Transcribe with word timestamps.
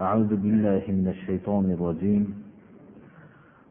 أعوذ 0.00 0.36
بالله 0.36 0.82
من 0.88 1.08
الشيطان 1.08 1.70
الرجيم. 1.70 2.34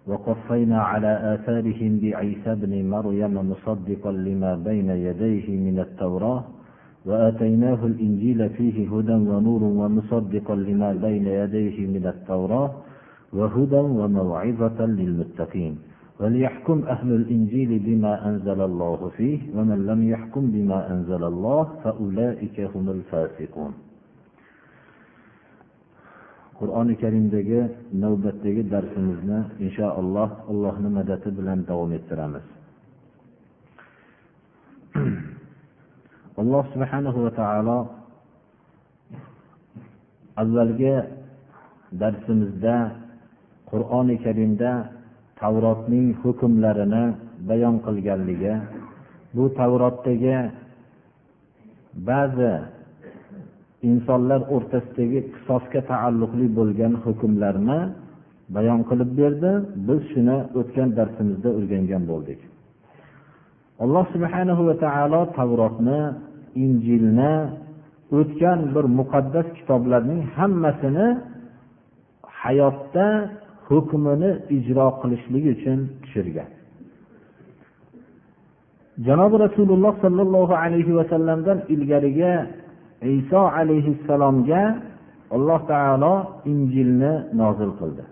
وقفينا 0.08 0.82
على 0.82 1.12
آثارهم 1.34 2.00
بعيسى 2.00 2.56
بن 2.56 2.90
مريم 2.90 3.34
مصدقا 3.52 4.12
لما 4.12 4.56
بين 4.56 4.90
يديه 4.90 5.48
من 5.58 5.80
التوراة 5.80 6.44
وآتيناه 7.06 7.86
الإنجيل 7.86 8.50
فيه 8.50 8.90
هدى 8.98 9.14
ونور 9.14 9.64
ومصدقا 9.64 10.56
لما 10.56 10.94
بين 10.94 11.28
يديه 11.28 11.88
من 11.88 12.06
التوراة 12.08 12.72
وهدى 13.34 13.76
وموعظة 14.00 14.86
للمتقين. 14.86 15.78
وليحكم 16.20 16.84
أهل 16.88 17.16
الإنجيل 17.16 17.80
بما 17.80 18.30
أنزل 18.30 18.62
الله 18.62 19.12
فيه 19.18 19.40
ومن 19.56 19.86
لم 19.86 20.10
يحكم 20.10 20.52
بما 20.52 20.92
أنزل 20.94 21.24
الله 21.24 21.64
فأولئك 21.84 22.60
هم 22.76 22.90
الفاسقون. 22.90 23.74
Qur'oni 26.62 26.94
karimdagi 27.04 27.62
navbatdagi 28.04 28.62
darsimizni 28.74 29.40
inshaalloh 29.66 30.30
allohni 30.52 30.90
madadi 30.98 31.30
bilan 31.38 31.60
davom 31.70 31.92
ettiramiz. 31.98 32.46
Alloh 36.42 36.64
subhanahu 36.74 37.20
va 37.26 37.32
taolo 37.42 37.78
avvalgi 40.42 40.96
darsimizda 42.02 42.76
qur'oni 43.72 44.16
karimda 44.26 44.72
tavrotning 45.42 46.08
hukmlarini 46.22 47.04
bayon 47.50 47.76
qilganligi 47.86 48.54
bu 49.36 49.44
tavrotdagi 49.60 50.38
ba'zi 52.10 52.54
insonlar 53.90 54.42
o'rtasidagi 54.56 55.20
qisosga 55.34 55.82
taalluqli 55.92 56.48
bo'lgan 56.60 56.94
hukmlarni 57.04 57.80
bayon 58.56 58.82
qilib 58.90 59.12
berdi. 59.22 59.52
Biz 59.88 60.02
shuni 60.12 60.38
o'tgan 60.60 60.90
darsimizda 60.98 61.50
o'rgangan 61.58 62.04
bo'ldik. 62.12 62.40
Alloh 63.84 64.06
subhanahu 64.14 64.62
va 64.70 64.76
taolo 64.86 65.22
tavrotni 65.38 66.00
injilni 66.66 67.34
o'tgan 68.20 68.60
bir 68.74 68.86
muqaddas 69.00 69.48
kitoblarning 69.58 70.22
hammasini 70.36 71.08
hayotda 72.42 73.08
hukmini 73.68 74.32
ijro 74.58 74.88
qilishlik 75.02 75.46
uchun 75.56 75.80
tushirgan. 76.02 76.50
Janobi 79.08 79.36
rasululloh 79.46 79.94
sollallohu 80.04 80.54
alayhi 80.64 80.94
vasallamdan 81.00 81.58
ilgariga 81.74 82.34
iso 83.02 83.42
alayhissalomga 83.60 84.62
alloh 85.36 85.60
taolo 85.68 86.14
injilni 86.46 87.14
nozil 87.34 87.72
qildi. 87.80 88.04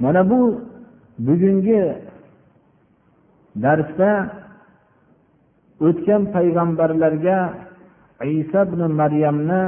Mana 0.00 0.22
bu 0.30 0.40
bugungi 1.26 1.82
darsda 3.62 4.10
o'tgan 5.86 6.22
payg'ambarlarga 6.34 7.38
iso 8.40 8.60
ibn 8.68 8.80
maryamni 9.00 9.62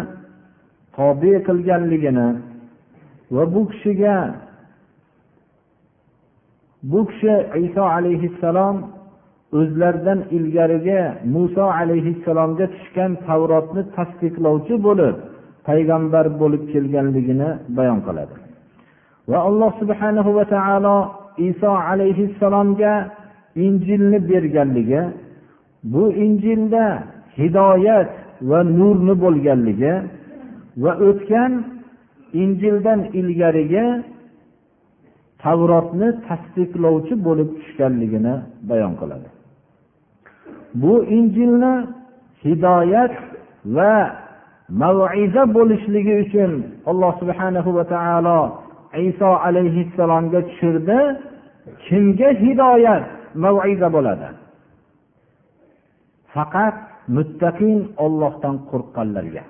tobe 0.96 1.32
qilganligini 1.46 2.28
va 3.34 3.44
bu 3.54 3.60
kishiga 3.70 4.16
bu 6.90 7.00
kishi 7.08 7.34
iso 7.66 7.82
alayhissalom 7.96 8.76
o'zlaridan 9.58 10.20
ilgarigi 10.36 11.00
muso 11.34 11.64
alayhissalomga 11.80 12.66
tushgan 12.74 13.10
tavrotni 13.26 13.82
tasdiqlovchi 13.96 14.74
bo'lib 14.86 15.16
payg'ambar 15.68 16.26
bo'lib 16.40 16.62
kelganligini 16.72 17.50
bayon 17.76 18.00
qiladi. 18.06 18.34
Va 19.30 19.38
alloh 19.48 19.70
subhanahu 19.80 20.30
va 20.38 20.44
taolo 20.54 20.96
iso 21.48 21.70
alayhissalomga 21.90 22.92
injilni 23.66 24.18
berganligi 24.30 25.02
bu 25.92 26.04
injilda 26.24 26.84
hidoyat 27.38 28.10
va 28.50 28.60
nurni 28.78 29.14
bo'lganligi 29.24 29.94
va 30.82 30.92
o'tgan 31.08 31.52
injildan 32.42 33.00
ilgarigi 33.20 33.86
tavrotni 35.42 36.08
tasdiqlovchi 36.28 37.14
bo'lib 37.26 37.48
tushganligini 37.58 38.34
bayon 38.70 38.94
qiladi. 39.00 39.28
Bu 40.82 41.04
injilni 41.16 41.74
hidoyat 42.44 43.14
va 43.76 43.94
maviza 44.80 45.42
bo'lishligi 45.56 46.14
uchun 46.24 46.50
alloh 46.90 47.12
subhanahu 47.20 47.70
va 47.76 47.84
taolo 47.94 48.40
iso 49.08 49.30
alayhissalomga 49.46 50.40
tushirdi. 50.48 50.98
Kimga 51.86 52.28
hidoyat 52.42 53.04
maviza 53.44 53.88
bo'ladi? 53.96 54.28
Faqat 56.34 56.76
muttaqin 57.16 57.78
ollohdan 58.04 58.56
qo'rqqanlarga. 58.70 59.44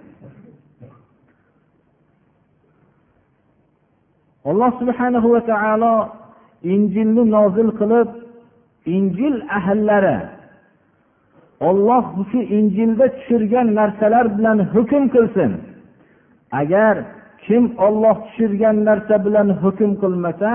Alloh 4.51 4.71
subhanahu 4.81 5.29
va 5.35 5.41
taolo 5.53 5.95
injilni 6.75 7.23
nozil 7.37 7.71
qilib 7.81 8.09
injil 8.97 9.35
ahllari 9.59 10.17
olloh 11.61 12.05
shu 12.31 12.39
injilda 12.59 13.07
tushirgan 13.17 13.67
narsalar 13.79 14.27
bilan 14.37 14.59
hukm 14.75 15.05
qilsin. 15.15 15.53
Agar 16.61 16.95
kim 17.47 17.65
olloh 17.87 18.17
tushirgan 18.27 18.77
narsa 18.89 19.15
bilan 19.27 19.49
hukm 19.63 19.91
qilmasa 20.03 20.51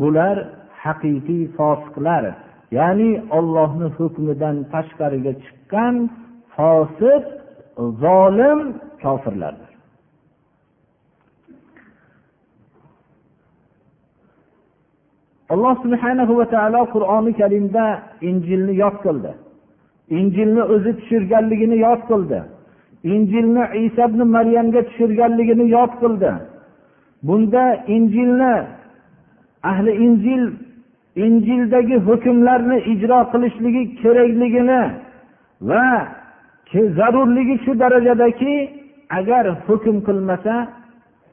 bular 0.00 0.36
haqiqiy 0.82 1.42
fosiqlar. 1.56 2.24
Ya'ni 2.78 3.10
ollohni 3.38 3.88
hukmidan 3.98 4.56
tashqariga 4.72 5.32
chiqqan 5.44 5.94
fosiq 6.54 7.24
zolim 8.02 8.60
kofirlardir. 9.02 9.70
Alloh 15.52 15.74
subhanahu 15.84 16.32
va 16.38 16.46
taolo 16.54 16.82
qur'oni 16.94 17.32
karimda 17.40 17.84
injilni 18.28 18.74
yod 18.82 18.96
qildi. 19.04 19.32
Injilni 20.18 20.62
o'zi 20.74 20.92
tushirganligini 20.98 21.76
yod 21.86 22.00
qildi. 22.10 22.40
Injilni 23.14 23.64
iso 23.84 24.02
ibn 24.08 24.20
maryamga 24.36 24.80
tushirganligini 24.88 25.64
yod 25.76 25.92
qildi. 26.02 26.30
Bunda 27.26 27.64
injilni 27.96 28.54
ahli 29.70 29.92
injil 30.06 30.42
injildagi 31.26 31.96
hukmlarni 32.08 32.78
ijro 32.92 33.18
qilishligi 33.32 33.82
kerakligini 34.00 34.82
va 35.68 35.84
zarurligi 36.98 37.56
shu 37.64 37.72
darajadaki 37.82 38.54
agar 39.18 39.44
hukm 39.66 39.96
qilmasa 40.06 40.54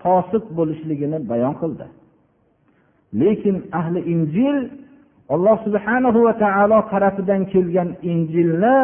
fosiq 0.02 0.44
bo'lishligini 0.58 1.18
bayon 1.30 1.54
qildi. 1.62 1.86
Lekin 3.22 3.56
ahli 3.80 4.00
injil 4.14 4.58
alloh 5.34 5.58
subhanahu 5.66 6.20
va 6.28 6.34
taolo 6.44 6.80
tarafidan 6.92 7.42
kelgan 7.54 7.90
injilni 8.12 8.78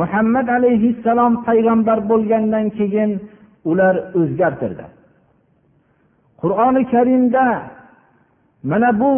muhammad 0.00 0.46
alayhissalom 0.58 1.32
payg'ambar 1.46 1.98
bo'lgandan 2.10 2.66
keyin 2.78 3.10
ular 3.70 3.94
o'zgartirdi. 4.20 4.86
Qur'oni 6.42 6.82
karimda 6.94 7.46
mana 8.70 8.90
bu 9.00 9.12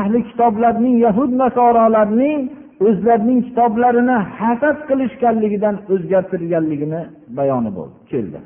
ahli 0.00 0.18
kitoblarning 0.28 0.96
yahud 1.06 1.30
nasorolarning 1.42 2.40
o'zlarining 2.86 3.40
kitoblarini 3.48 4.16
hasad 4.38 4.78
qilishganligidan 4.88 5.76
o'zgartirganligini 5.92 7.02
bayoni 7.38 7.70
bo'ldi 7.78 7.96
keldi. 8.12 8.38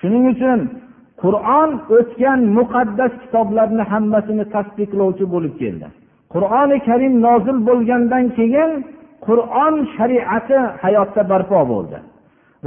Shuning 0.00 0.24
uchun 0.34 0.58
qur'on 1.22 1.70
o'tgan 1.96 2.40
muqaddas 2.58 3.12
kitoblarni 3.22 3.84
hammasini 3.92 4.44
tasdiqlovchi 4.54 5.24
bo'lib 5.34 5.54
keldi. 5.62 5.86
Qur'oni 6.34 6.78
karim 6.88 7.14
nozil 7.26 7.58
bo'lgandan 7.68 8.24
keyin 8.38 8.70
qur'on 9.26 9.74
shariati 9.96 10.58
hayotda 10.82 11.22
barpo 11.30 11.60
bo'ldi. 11.72 11.98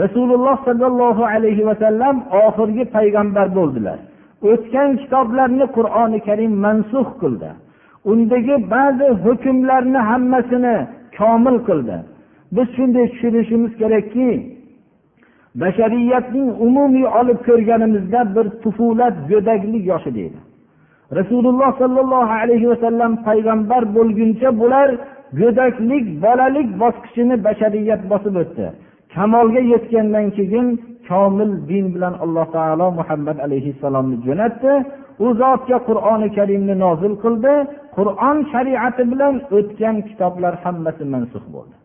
Rasululloh 0.04 0.58
sollallohu 0.68 1.24
alayhi 1.34 1.64
vasallam 1.69 2.16
oxirgi 2.46 2.86
payg'ambar 2.96 3.48
bo'ldilar. 3.58 3.98
O'tgan 4.52 4.90
kitoblarni 5.02 5.66
qur'oni 5.78 6.19
karim 6.28 6.54
mansux 6.66 7.08
qildi. 7.22 7.50
Undagi 8.12 8.56
ba'zi 8.74 9.08
hukmlarni 9.24 10.02
hammasini 10.10 10.75
komil 11.18 11.58
qildi. 11.69 11.98
Biz 12.56 12.68
shunday 12.75 13.06
tushunishimiz 13.12 13.72
kerakki 13.81 14.30
bashariyatning 15.62 16.50
umumiy 16.66 17.08
olib 17.19 17.40
ko'rganimizda 17.48 18.22
bir 18.36 18.46
tufulat 18.64 19.16
go'daklik 19.31 19.84
yoshi 19.92 20.12
deydi. 20.18 20.40
Rasululloh 21.12 21.71
sollallohu 21.81 22.33
alayhi 22.42 22.69
vasallam 22.71 23.12
payg'ambar 23.27 23.81
bo'lguncha 23.95 24.50
bular 24.62 24.89
go'daklik 25.39 26.06
bolalik 26.25 26.68
bosqichini 26.81 27.36
bashariyat 27.48 28.01
bosib 28.12 28.36
o'tdi. 28.44 28.65
Kamolga 29.13 29.62
yetgandan 29.74 30.27
keyin 30.38 30.68
komil 31.07 31.51
din 31.69 31.86
bilan 31.94 32.13
alloh 32.24 32.45
taolo 32.56 32.88
muhammad 33.00 33.38
alayhissalomni 33.45 34.18
jo'natdi. 34.25 34.74
U 35.25 35.27
zotga 35.42 35.77
qur'oni 35.89 36.27
karimni 36.38 36.75
nozil 36.86 37.13
qildi. 37.24 37.54
Qur'on 37.98 38.38
shariati 38.51 39.04
bilan 39.12 39.33
o'tgan 39.57 39.95
kitoblar 40.09 40.54
hammasi 40.63 41.04
mansux 41.13 41.45
bo'ldi. 41.56 41.75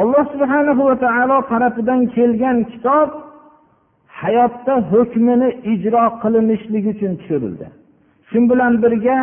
Alloh 0.00 0.24
subhana 0.32 0.72
va 0.78 0.94
taolo 1.04 1.36
tarafidan 1.50 2.00
kelgan 2.16 2.58
kitob 2.72 3.08
hayotda 4.22 4.74
hukmini 4.92 5.48
ijro 5.72 6.04
qilinishligi 6.22 6.88
uchun 6.96 7.12
tushirildi. 7.20 7.66
Shu 8.28 8.38
bilan 8.50 8.72
birga 8.82 9.18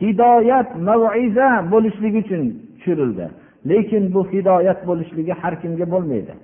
hidoyat 0.00 0.68
maviza 0.88 1.48
bo'lishligi 1.72 2.18
uchun 2.24 2.42
tushirildi. 2.78 3.26
Lekin 3.70 4.04
bu 4.14 4.20
hidoyat 4.32 4.80
bo'lishligi 4.88 5.32
har 5.40 5.54
kimga 5.62 5.86
bo'lmaydi. 5.94 6.34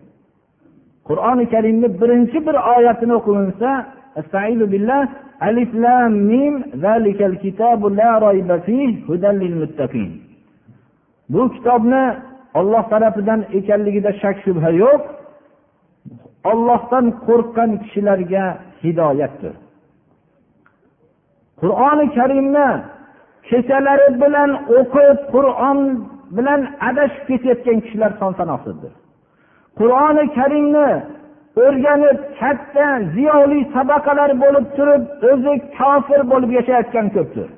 Qur'oni 1.08 1.44
karimni 1.52 1.88
birinchi 2.00 2.38
bir 2.46 2.56
oyatini 2.76 3.14
o'qilinsa 3.20 3.70
alif 5.40 5.70
lam 5.74 6.12
mim 6.30 6.54
zalikal 6.84 7.36
kitabu 7.44 7.96
la 7.96 8.10
rayba 8.26 8.56
fih 8.66 8.90
hudan 9.08 9.36
lil 9.42 9.54
muttaqin. 9.62 10.08
Bu 11.32 11.42
kitobni 11.54 12.04
olloh 12.54 12.84
tarafidan 12.92 13.40
ekanligida 13.58 14.12
shak 14.22 14.36
shubha 14.44 14.70
yo'q. 14.82 15.02
Ollohdan 16.50 17.06
qo'rqqan 17.26 17.70
kishilarga 17.82 18.44
hidoyatdir. 18.82 19.55
Qur'oni 21.61 22.06
karimni 22.17 22.69
kechalari 23.50 24.08
bilan 24.23 24.50
o'qib 24.79 25.19
qur'on 25.35 25.79
bilan 26.37 26.61
adashib 26.88 27.25
ketayotgan 27.31 27.79
kishilar 27.85 28.11
son 28.20 28.32
sanoqsizdir 28.41 28.93
qur'oni 29.79 30.25
karimni 30.38 30.91
o'rganib 31.64 32.19
katta 32.41 32.87
ziyoli 33.14 33.61
tabaqalar 33.75 34.31
bo'lib 34.43 34.67
turib 34.76 35.02
o'zi 35.31 35.55
kofir 35.79 36.20
bo'lib 36.32 36.50
yashayotgan 36.58 37.06
ko'pdir. 37.17 37.49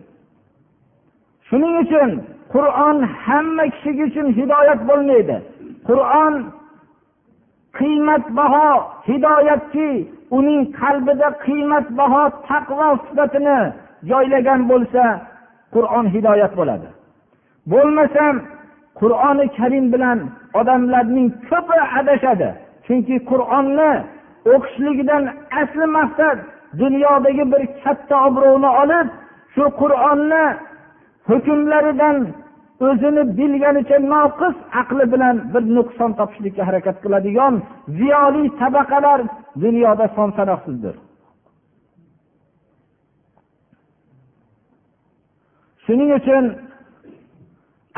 Shuning 1.49 1.75
uchun 1.85 2.11
qur'on 2.55 2.97
hamma 3.25 3.65
kishi 3.75 3.91
uchun 4.09 4.27
hidoyat 4.39 4.81
bo'lmaydi. 4.91 5.37
Qur'on 5.89 6.35
qiymatbaho 7.78 8.69
hidoyatki 9.08 9.90
uning 10.38 10.62
qalbida 10.81 11.28
qiymatbaho 11.44 12.23
taqvo 12.49 12.88
sifatini 13.06 13.58
joylagan 14.11 14.61
bo'lsa 14.70 15.05
qur'on 15.75 16.06
hidoyat 16.14 16.52
bo'ladi. 16.61 16.88
Bo'lmasam 17.73 18.34
qur'oni 19.00 19.46
karim 19.58 19.87
bilan 19.94 20.19
odamlarning 20.61 21.28
ko'pi 21.50 21.78
adashadi. 21.99 22.49
Chunki 22.87 23.17
qur'onni 23.31 23.93
o'qishligidan 24.55 25.22
asli 25.61 25.87
maqsad 25.99 26.38
dunyodagi 26.81 27.44
bir 27.52 27.62
katta 27.82 28.17
obro'ni 28.26 28.70
olib 28.82 29.08
shu 29.55 29.64
qur'onni 29.81 30.44
hukmlaridan 31.29 32.17
o'zini 32.84 33.23
bilganicha 33.38 33.99
noqis 34.12 34.56
aqli 34.81 35.05
bilan 35.12 35.37
bir 35.52 35.62
nuqson 35.76 36.11
topishlikka 36.19 36.62
harakat 36.69 36.96
qiladigan 37.05 37.55
ziyoli 37.99 38.44
tabaqalar 38.61 39.20
dunyoda 39.64 40.06
son 40.17 40.31
sanoqsizdir. 40.38 40.94
Shuning 45.84 46.11
uchun 46.20 46.44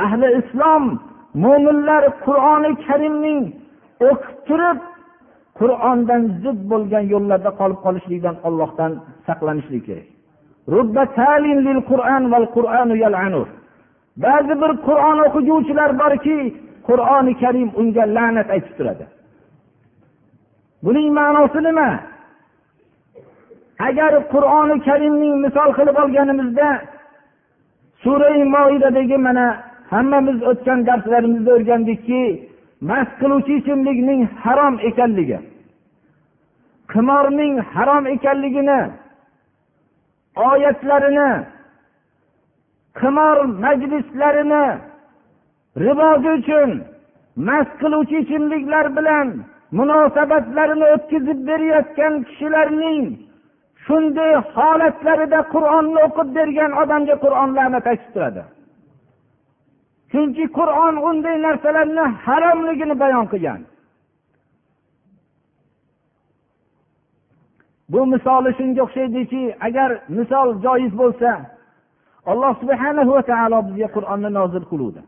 ahli 0.04 0.28
islom 0.40 0.84
mo'minlar 1.44 2.02
qur'oni 2.24 2.70
karimning 2.86 3.40
o'qib 4.08 4.36
turib 4.48 4.78
qur'ondan 5.60 6.22
zid 6.42 6.58
bo'lgan 6.70 7.04
yo'llarda 7.14 7.50
qolib 7.60 7.78
qolishlikdan 7.86 8.36
ollohdan 8.48 8.92
saqlanishlik 9.26 9.82
kerak. 9.88 10.08
Ba'zi 14.24 14.54
bir 14.62 14.72
qur'on 14.86 15.18
o'qiguvchilar 15.26 15.90
borki 16.02 16.38
qur'oni 16.88 17.32
karim 17.42 17.68
unga 17.80 18.04
la'nat 18.16 18.48
aytib 18.54 18.74
turadi. 18.78 19.04
Buning 20.84 21.08
ma'nosi 21.18 21.60
nima? 21.68 21.90
Agar 23.88 24.12
qur'oni 24.32 24.76
karimning 24.88 25.34
misol 25.44 25.70
qilib 25.78 25.96
olganimizda 26.02 26.68
surai 28.02 28.44
moidadagi 28.54 29.18
mana 29.26 29.46
hammamiz 29.92 30.38
o'tgan 30.50 30.80
darslarimizda 30.88 31.50
o'rgandikki 31.56 32.22
mast 32.90 33.12
qiluvchi 33.20 33.52
ichimlikning 33.60 34.20
harom 34.44 34.74
ekanligi 34.88 35.38
qimorning 36.92 37.54
harom 37.74 38.04
ekanligini 38.14 38.80
oyatlarini 40.50 41.30
qimor 43.00 43.38
majlislarini 43.64 44.66
ribozi 45.84 46.28
uchun 46.38 46.70
mast 47.48 47.72
qiluvchi 47.80 48.16
ichimliklar 48.24 48.86
bilan 48.98 49.28
munosabatlarini 49.78 50.86
o'tkazib 50.94 51.38
berayotgan 51.48 52.14
kishilarning 52.28 53.02
shunday 53.86 54.32
holatlarida 54.54 55.40
qur'onni 55.54 55.98
o'qib 56.06 56.28
bergan 56.38 56.72
odamga 56.82 57.16
qur'on 57.24 57.50
la'nat 57.58 57.84
aytib 57.92 58.10
turadi. 58.14 58.42
Chunki 60.12 60.44
qur'on 60.58 60.94
unday 61.08 61.36
narsalarni 61.46 62.04
haromligini 62.26 62.96
bayon 63.02 63.26
qilgan. 63.32 63.60
Bu 67.92 68.00
misoli 68.12 68.50
shunga 68.58 68.80
o'xshaydiki 68.86 69.42
agar 69.66 69.90
misol 70.16 70.48
joiz 70.64 70.92
bo'lsa 71.00 71.30
alloh 72.30 72.52
subhana 72.60 73.02
va 73.10 73.22
taolo 73.30 73.58
bizga 73.68 73.88
qur'onni 73.96 74.30
nozil 74.38 74.64
qiluvdi. 74.70 75.02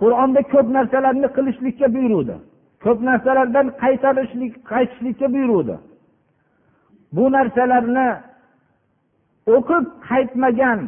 Qur'onda 0.00 0.40
ko'p 0.52 0.66
narsalarni 0.76 1.28
qilishlikka 1.36 1.86
buyuruvdi. 1.94 2.36
Ko'p 2.84 2.98
narsalardan 3.08 3.66
qaytarishlik 3.82 4.52
qaytishlikka 4.70 5.26
buyuruvdi. 5.34 5.76
Bu 7.16 7.24
narsalarni 7.36 8.08
o'qib 9.54 9.84
qaytmagan 10.08 10.80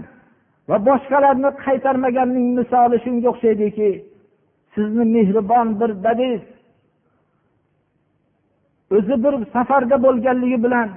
va 0.68 0.76
boshqalarni 0.88 1.50
qaytarmaganning 1.64 2.48
misoli 2.58 2.96
shunga 3.04 3.28
o'xshaydiki 3.32 3.90
sizni 4.74 5.04
mehribon 5.16 5.68
bir 5.80 5.90
dadangiz 6.04 6.44
o'zi 8.96 9.14
bir 9.24 9.34
safarda 9.54 9.96
bo'lganligi 10.04 10.58
bilan 10.64 10.88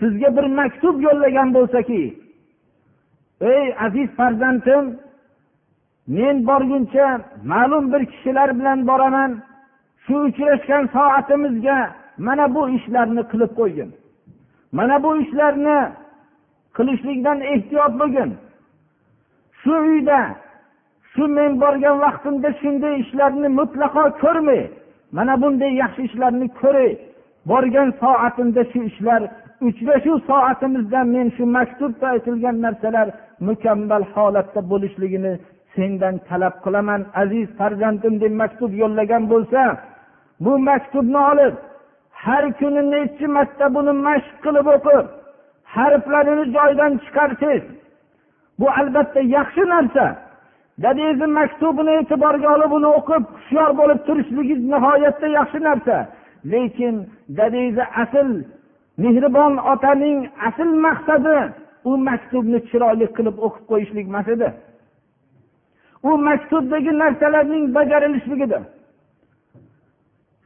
sizga 0.00 0.28
bir 0.36 0.46
maktub 0.60 0.96
yo'llagan 1.06 1.48
bo'lsaki 1.56 2.02
ey 3.50 3.74
aziz 3.86 4.10
farzandim 4.16 4.84
men 6.06 6.46
borguncha 6.46 7.20
ma'lum 7.44 7.92
bir 7.92 8.06
kishilar 8.06 8.58
bilan 8.58 8.86
boraman. 8.86 9.42
Shu 10.04 10.14
uchrashgan 10.28 10.84
soatimizga 10.94 11.78
mana 12.18 12.54
bu 12.54 12.62
ishlarni 12.68 13.22
qilib 13.30 13.52
qo'ygin. 13.58 13.90
Mana 14.72 15.02
bu 15.04 15.10
ishlarni 15.22 15.78
qilishlikdan 16.76 17.38
ehtiyot 17.52 17.92
bo'lgin. 18.00 18.30
Shu 19.60 19.74
uyda 19.90 20.20
shu 21.12 21.22
men 21.36 21.60
borgan 21.62 21.96
vaqtimda 22.04 22.50
shunday 22.60 22.94
ishlarni 23.04 23.48
mutlaqo 23.58 24.04
ko'rmay 24.22 24.62
mana 25.16 25.34
bunday 25.42 25.72
yaxshi 25.82 26.02
ishlarni 26.08 26.48
ko'ray. 26.60 26.90
Borgan 27.50 27.88
soatimda 28.00 28.62
shu 28.72 28.80
ishlar 28.90 29.22
uchrashuv 29.66 30.18
soatimizda 30.28 31.00
men 31.14 31.26
shu 31.36 31.44
maktubda 31.56 32.06
aytilgan 32.14 32.56
narsalar 32.64 33.08
mukammal 33.48 34.04
holatda 34.14 34.60
bo'lishligini 34.70 35.32
sendan 35.74 36.14
talab 36.28 36.54
qilaman 36.64 37.02
aziz 37.22 37.46
farzandim 37.58 38.14
deb 38.22 38.32
maktub 38.42 38.72
yo'llagan 38.82 39.22
bo'lsa 39.32 39.62
bu 40.44 40.52
maktubni 40.68 41.20
olib 41.32 41.54
har 42.24 42.44
kuni 42.58 42.82
nechi 42.94 43.26
marta 43.36 43.66
buni 43.76 43.92
mashq 44.06 44.34
qilib 44.44 44.66
o'qib 44.76 45.06
harflarini 45.74 46.44
joyidan 46.56 46.92
chiqarsangiz 47.04 47.64
bu 48.58 48.66
albatta 48.80 49.20
yaxshi 49.20 49.64
narsa. 49.74 50.04
Dadangizni 50.82 51.26
maktubini 51.38 51.92
e'tiborga 52.00 52.48
olib 52.56 52.72
uni 52.78 52.90
o'qib 52.98 53.22
hushyor 53.34 53.70
bo'lib 53.80 53.98
turishligingiz 54.06 54.60
nihoyatda 54.72 55.28
yaxshi 55.38 55.60
narsa. 55.68 55.96
Lekin 56.52 56.94
dadangizni 57.38 57.84
asl 58.02 58.28
mehribon 59.02 59.52
otaning 59.72 60.18
asl 60.48 60.70
maqsadi 60.86 61.38
u 61.84 61.96
maktubni 62.08 62.58
chiroyli 62.70 63.06
qilib 63.16 63.36
o'qib 63.46 63.64
qo'yishlik 63.70 64.06
emas 64.12 64.28
edi. 64.34 64.48
U 66.08 66.10
maktubdagi 66.28 66.92
narsalarning 67.02 67.64
bajarilishligidir. 67.76 68.62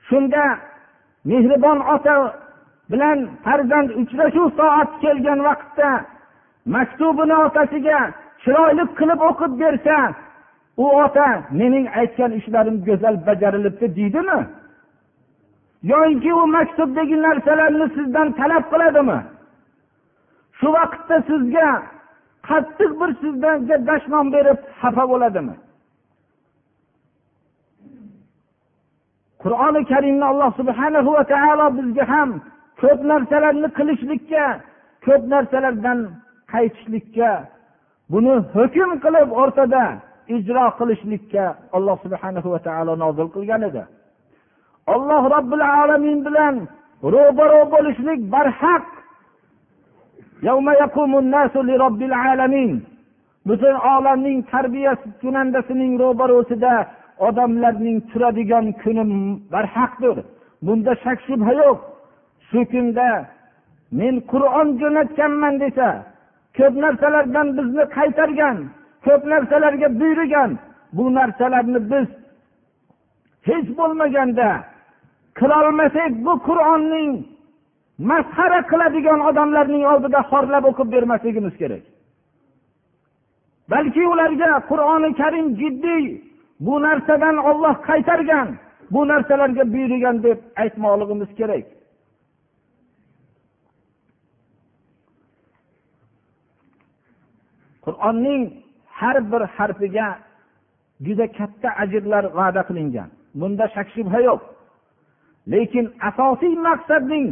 Shunda 0.09 0.45
mehribon 1.31 1.79
ota 1.95 2.17
bilan 2.91 3.19
farzand 3.45 3.91
uchrashuv 4.01 4.49
soati 4.59 4.97
kelgan 5.03 5.41
vaqtda 5.49 5.91
maktubini 6.75 7.37
otasiga 7.47 7.99
chiroyli 8.43 8.85
qilib 8.99 9.21
o'qib 9.29 9.53
bersa 9.63 9.97
u 10.83 10.85
ota 11.05 11.29
mening 11.61 11.87
aytgan 12.01 12.33
ishlarim 12.41 12.77
go'zal 12.89 13.17
bajarilibdi 13.27 13.87
deydimi? 13.99 14.41
Yoinki 15.93 16.31
u 16.35 16.47
maktubdagi 16.57 17.17
narsalarni 17.27 17.87
sizdan 17.97 18.29
talab 18.39 18.65
qiladimi? 18.73 19.19
Shu 20.59 20.69
vaqtda 20.77 21.17
sizga 21.31 21.69
qattiq 22.49 22.93
bir 23.01 23.11
sizga 23.23 23.77
dashnom 23.89 24.27
berib 24.35 24.59
xafa 24.81 25.05
bo'ladimi? 25.13 25.57
Qur'oni 29.43 29.81
karimni 29.93 30.27
alloh 30.33 30.51
subhana 30.61 31.01
va 31.07 31.25
taolo 31.33 31.67
bizga 31.79 32.05
ham 32.13 32.31
ko'p 32.81 33.01
narsalarni 33.11 33.69
qilishlikka 33.79 34.45
ko'p 35.07 35.23
narsalardan 35.33 35.99
qaytishlikka 36.53 37.31
buni 38.13 38.35
hukm 38.55 38.91
qilib 39.05 39.29
o'rtada 39.41 39.85
ijro 40.37 40.67
qilishlikka 40.79 41.45
alloh 41.77 41.97
subhana 42.05 42.41
va 42.55 42.61
taolo 42.69 42.93
nozil 43.05 43.29
qilgan 43.35 43.63
edi. 43.69 43.83
Alloh 44.95 45.23
robbil 45.35 45.65
alamin 45.83 46.19
bilan 46.27 46.55
ro'baro 47.15 47.63
bo'lishlik 47.75 48.21
barhaq 48.35 48.87
butun 53.49 53.75
olamning 53.95 54.39
tarbiyasi 54.53 55.09
kunandasining 55.21 55.93
ro'barosida 56.03 56.75
odamlarning 57.27 57.99
turadigan 58.11 58.67
kuni 58.83 59.05
barhaqdir. 59.53 60.17
Bunda 60.67 60.93
shak 61.05 61.19
shubha 61.27 61.53
yo'q. 61.63 61.79
Shu 62.49 62.61
kunda 62.73 63.09
men 63.99 64.15
qur'on 64.31 64.69
jo'natganman 64.81 65.55
desa 65.63 65.89
ko'p 66.57 66.75
narsalardan 66.85 67.49
bizni 67.59 67.85
qaytargan 67.97 68.57
ko'p 69.07 69.23
narsalarga 69.33 69.89
buyurgan 70.01 70.51
bu 70.97 71.05
narsalarni 71.19 71.81
biz 71.93 72.09
hech 73.49 73.69
bo'lmaganda 73.79 74.49
qilolmasak 75.39 76.13
bu 76.27 76.33
qur'onning 76.49 77.11
masxara 77.99 78.61
qiladigan 78.71 79.21
odamlarning 79.29 79.85
oldida 79.93 80.21
xorlab 80.31 80.65
o'qib 80.71 80.89
bermasligimiz 80.95 81.55
kerak. 81.61 81.85
Balki 83.71 84.03
ularga 84.13 84.51
qur'oni 84.71 85.11
karim 85.21 85.47
jiddiy 85.61 86.05
bu 86.67 86.75
narsadan 86.87 87.37
olloh 87.51 87.75
qaytargan 87.89 88.49
bu 88.91 89.01
narsalarga 89.09 89.65
buyurgan 89.73 90.17
deb 90.27 90.39
aytmoqligimiz 90.63 91.31
kerak. 91.39 91.65
Qur'onning 97.85 98.43
har 98.99 99.17
bir 99.33 99.43
harfiga 99.57 100.09
juda 101.07 101.27
katta 101.39 101.69
ajrlar 101.83 102.25
va'da 102.39 102.63
qilingan. 102.69 103.09
Bunda 103.41 103.67
shak 103.75 103.89
shubha 103.95 104.21
yo'q. 104.29 104.41
Lekin 105.53 105.87
asosiy 106.09 106.55
maqsadning 106.69 107.27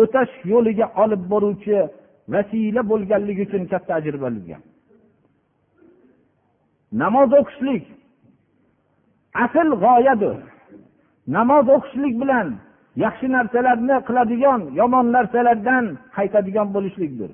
o'tash 0.00 0.32
yo'liga 0.52 0.86
olib 1.02 1.22
boruvchi 1.32 1.78
vasila 2.32 2.82
bo'lganligi 2.90 3.42
uchun 3.48 3.62
katta 3.72 3.92
ajr 3.98 4.14
berilgan 4.24 4.62
namoz 7.02 7.30
o'qishlik 7.40 7.84
asl 9.44 9.68
g'oyadir. 9.84 10.36
Namoz 11.36 11.66
o'qishlik 11.76 12.14
bilan 12.22 12.48
yaxshi 13.04 13.26
narsalarni 13.36 13.96
qiladigan 14.08 14.60
yomon 14.80 15.06
narsalardan 15.16 15.84
qaytadigan 16.16 16.68
bo'lishlikdir. 16.74 17.30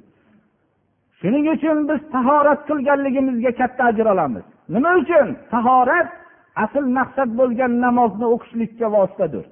Shuning 1.20 1.44
uchun 1.54 1.78
biz 1.90 2.00
tahorat 2.14 2.60
qilganligimizga 2.68 3.52
katta 3.60 3.82
ajr 3.90 4.06
olamiz. 4.14 4.44
Nima 4.74 4.90
uchun? 5.02 5.26
Tahorat 5.54 6.08
asl 6.64 6.84
maqsad 6.98 7.30
bo'lgan 7.40 7.72
namozni 7.84 8.26
o'qishlikka 8.34 8.86
vositadir. 8.96 9.44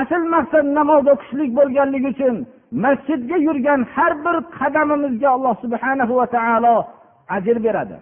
Asl 0.00 0.22
maqsad 0.34 0.66
namoz 0.78 1.04
o'qishlik 1.14 1.50
bo'lganligi 1.58 2.08
uchun 2.14 2.36
masjidga 2.84 3.36
yurgan 3.46 3.80
har 3.94 4.12
bir 4.24 4.36
qadamimizga 4.58 5.28
alloh 5.36 5.54
subhana 5.64 6.04
va 6.18 6.26
taolo 6.36 6.76
ajr 7.36 7.56
beradi. 7.66 7.96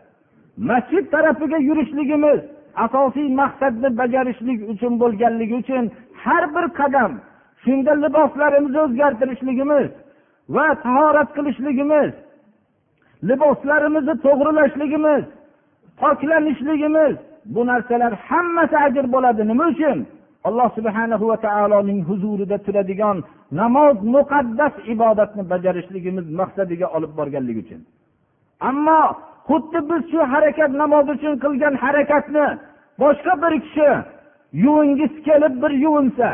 Masjid 0.71 1.05
tarafiga 1.15 1.59
yurishligimiz 1.69 2.41
asosiy 2.85 3.29
maqsadni 3.41 3.89
bajarishlik 4.01 4.61
uchun 4.73 4.93
bo'lganligi 5.03 5.55
uchun 5.63 5.85
har 6.25 6.45
bir 6.55 6.67
qadam 6.81 7.13
shunda 7.65 7.93
liboslarimizni 8.05 8.81
o'zgartirishligimiz 8.87 9.89
va 10.55 10.67
tahorat 10.85 11.29
qilishligimiz 11.37 12.11
liboslarimizni 13.29 14.15
to'g'rilashligimiz 14.25 15.23
poklanishligimiz 16.01 17.15
bu 17.55 17.61
narsalar 17.71 18.13
hammasi 18.29 18.77
ajr 18.87 19.05
bo'ladi 19.15 19.43
nima 19.51 19.65
uchun 19.73 19.99
alloh 20.49 20.69
subhana 20.79 21.17
va 21.31 21.37
taoloning 21.47 22.01
huzurida 22.09 22.57
turadigan 22.67 23.17
namoz 23.61 23.97
muqaddas 24.15 24.75
ibodatni 24.95 25.43
bajarishligimiz 25.53 26.27
maqsadiga 26.41 26.87
olib 26.97 27.13
borganligi 27.19 27.61
uchun. 27.65 27.81
Ammo 28.69 29.01
xuddi 29.49 29.79
biz 29.91 30.03
shu 30.11 30.21
harakat 30.33 30.71
namoz 30.83 31.07
uchun 31.15 31.35
qilgan 31.45 31.75
harakatni 31.85 32.47
boshqa 33.03 33.33
bir 33.43 33.53
kishi 33.65 33.91
yuvingisi 34.65 35.19
kelib 35.29 35.55
bir 35.63 35.73
yuvinsa 35.85 36.29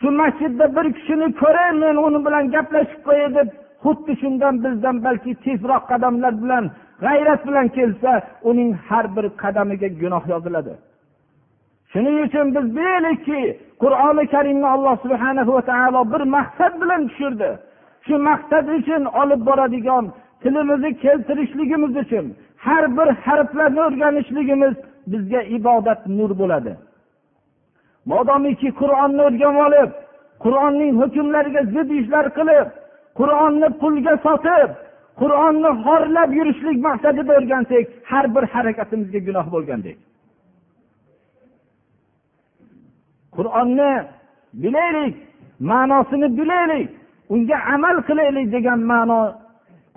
shu 0.00 0.08
masjidda 0.20 0.66
bir 0.76 0.86
kishini 0.96 1.28
ko'ray 1.42 1.70
men 1.82 1.96
uni 2.06 2.20
bilan 2.26 2.44
gaplashib 2.54 3.00
qo'yay 3.08 3.30
deb 3.38 3.48
xuddi 3.84 4.12
shundan 4.22 4.54
bizdan 4.64 4.96
balki 5.06 5.32
tezroq 5.44 5.82
qadamlar 5.92 6.32
bilan 6.42 6.64
g'ayrat 7.04 7.40
bilan 7.48 7.66
kelsa 7.76 8.12
uning 8.50 8.70
har 8.88 9.06
bir 9.16 9.26
qadamiga 9.42 9.88
gunoh 10.02 10.24
yoziladi. 10.32 10.72
Shuning 11.92 12.16
uchun 12.26 12.46
biz 12.56 12.66
bilaylikki 12.76 13.40
qur'oni 13.82 14.24
karimni 14.34 14.68
alloh 14.74 14.94
subhana 15.04 15.42
va 15.54 15.62
taolo 15.70 16.00
bir 16.12 16.22
maqsad 16.36 16.72
bilan 16.82 17.02
tushirdi. 17.08 17.50
Shu 18.06 18.14
maqsad 18.28 18.66
uchun 18.78 19.02
olib 19.20 19.40
boradigan 19.48 20.04
tilimizni 20.42 20.90
keltirishligimiz 21.04 21.92
uchun 22.02 22.26
har 22.66 22.84
bir 22.96 23.08
harflarni 23.24 23.80
o'rganishligimiz 23.88 24.74
bizga 25.12 25.40
ibodat 25.56 26.00
nur 26.18 26.30
bo'ladi. 26.40 26.72
Modomiki 28.10 28.68
qur'onni 28.80 29.22
o'rganib 29.28 29.60
olib 29.66 29.90
qur'onning 30.44 30.92
hukmlariga 31.00 31.62
zid 31.74 31.88
ishlar 32.00 32.26
qilib 32.38 32.68
qur'onni 33.18 33.68
pulga 33.80 34.14
sotib 34.26 34.70
qur'onni 35.20 35.70
xorlab 35.84 36.30
yurishlik 36.38 36.78
maqsadida 36.88 37.32
o'rgansak 37.38 37.84
har 38.10 38.24
bir 38.34 38.44
harakatimizga 38.54 39.20
gunoh 39.28 39.46
bo'lgandek. 39.54 39.98
Qur'onni 43.40 43.92
bilaylik 44.62 45.14
ma'nosini 45.70 46.28
bilaylik 46.38 46.88
unga 47.34 47.56
amal 47.74 47.96
qilaylik 48.08 48.46
degan 48.56 48.80
ma'no 48.92 49.20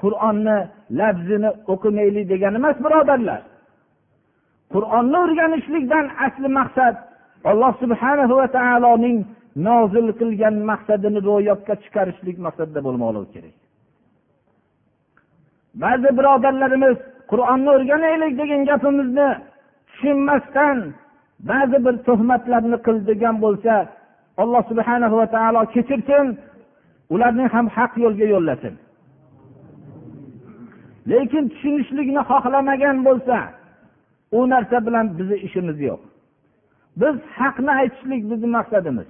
qur'onni 0.02 0.58
lafzini 1.00 1.50
o'qimaylik 1.74 2.26
degani 2.32 2.58
emas 2.62 2.78
birodarlar. 2.86 3.42
Qur'onni 4.74 5.18
o'rganishlikdan 5.24 6.06
asli 6.26 6.48
maqsad 6.60 6.96
alloh 7.52 7.74
subhana 7.84 8.26
va 8.40 8.48
taoloning 8.58 9.18
nozil 9.68 10.08
qilgan 10.20 10.56
maqsadini 10.72 11.20
ro'yobga 11.30 11.74
chiqarishlik 11.84 12.38
maqsadida 12.46 12.80
bo'lmoqligi 12.88 13.30
kerak. 13.36 13.56
Ba'zi 15.84 16.10
birodarlarimiz 16.18 16.98
qur'onni 17.32 17.70
o'rganaylik 17.76 18.34
degan 18.42 18.62
gapimizni 18.70 19.30
tushunmasdan 19.90 20.78
ba'zi 21.50 21.78
bir 21.86 21.96
tuhmatlarni 22.08 22.78
qildigan 22.88 23.36
bo'lsa 23.46 23.74
alloh 24.42 24.64
subhana 24.72 25.08
va 25.20 25.26
taolo 25.36 25.62
kechirsin 25.74 26.26
ularni 27.14 27.46
ham 27.54 27.66
haq 27.78 27.92
yo'lga 28.04 28.26
yo'llasin. 28.34 28.74
Lekin 31.12 31.44
tushunishlikni 31.52 32.22
xohlamagan 32.30 32.98
bo'lsa 33.08 33.38
u 34.38 34.40
narsa 34.54 34.78
bilan 34.88 35.06
bizni 35.18 35.38
ishimiz 35.48 35.78
yo'q. 35.90 36.02
Biz 37.02 37.16
haqni 37.38 37.72
aytishlik 37.82 38.22
bizni 38.32 38.48
maqsadimiz. 38.58 39.10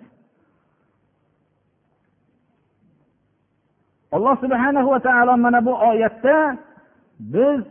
Alloh 4.16 4.36
subhana 4.44 4.82
va 4.92 5.00
taolo 5.08 5.34
mana 5.46 5.60
bu 5.68 5.74
oyatda 5.90 6.38
biz 7.20 7.62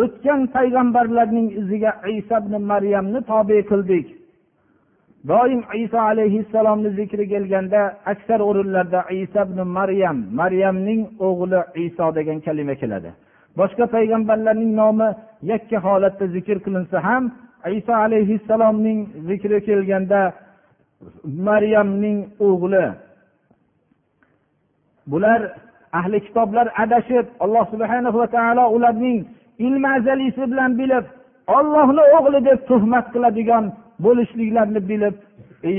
o'tgan 0.00 0.40
payg'ambarlarning 0.56 1.48
iziga 1.60 1.92
iso 2.18 2.36
ibn 2.42 2.54
maryamni 2.72 3.20
tobe 3.30 3.58
qildik. 3.70 4.06
Doim 5.30 5.60
iso 5.84 5.98
alayhissalomni 6.10 6.90
zikri 6.98 7.24
kelganda 7.32 7.80
aksar 8.12 8.40
o'rinlarda 8.48 9.00
iso 9.22 9.40
ibn 9.46 9.58
maryam 9.76 10.16
maryamning 10.40 11.02
o'g'li 11.28 11.60
iso 11.86 12.06
degan 12.18 12.38
kalima 12.46 12.74
keladi. 12.82 13.10
Boshqa 13.58 13.84
payg'ambarlarning 13.96 14.72
nomi 14.80 15.08
yakka 15.50 15.78
holatda 15.86 16.26
zikr 16.36 16.56
qilinsa 16.64 16.98
ham 17.08 17.24
iso 17.78 17.92
alayhissalomning 18.06 18.98
zikri 19.28 19.58
kelganda 19.68 20.20
maryamning 21.48 22.18
o'g'li. 22.48 22.86
Bular 25.12 25.40
ahli 25.98 26.18
kitoblar 26.26 26.66
adashib 26.82 27.26
alloh 27.44 27.64
subhana 27.72 28.10
va 28.16 28.26
taolo 28.36 28.64
ularning 28.76 29.18
ilmi 29.58 29.88
azalisi 29.98 30.42
bilan 30.52 30.78
bilib 30.78 31.04
ollohni 31.56 32.02
o'g'li 32.16 32.44
deb 32.48 32.60
tuhmat 32.70 33.06
qiladigan 33.14 33.64
bo'lishliklarini 34.04 34.82
bilib 34.90 35.16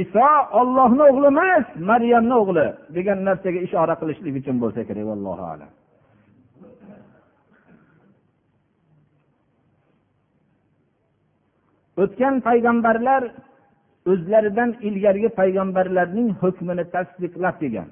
iso 0.02 0.28
ollohni 0.60 1.04
o'g'li 1.10 1.28
emas 1.34 1.66
maryamni 1.90 2.36
o'g'li 2.42 2.68
degan 2.96 3.18
narsaga 3.28 3.60
ishora 3.68 3.96
qilishlik 4.02 4.34
uchun 4.42 4.56
bo'lsa 4.64 4.82
kerak 4.90 5.08
allohu 5.16 5.44
alam. 5.54 5.72
O'tgan 12.04 12.36
payg'ambarlar 12.48 13.24
o'zlaridan 14.12 14.70
ilgargi 14.88 15.30
payg'ambarlarning 15.40 16.30
hukmini 16.42 16.86
tasdiqlab 16.96 17.56
kelgan. 17.62 17.90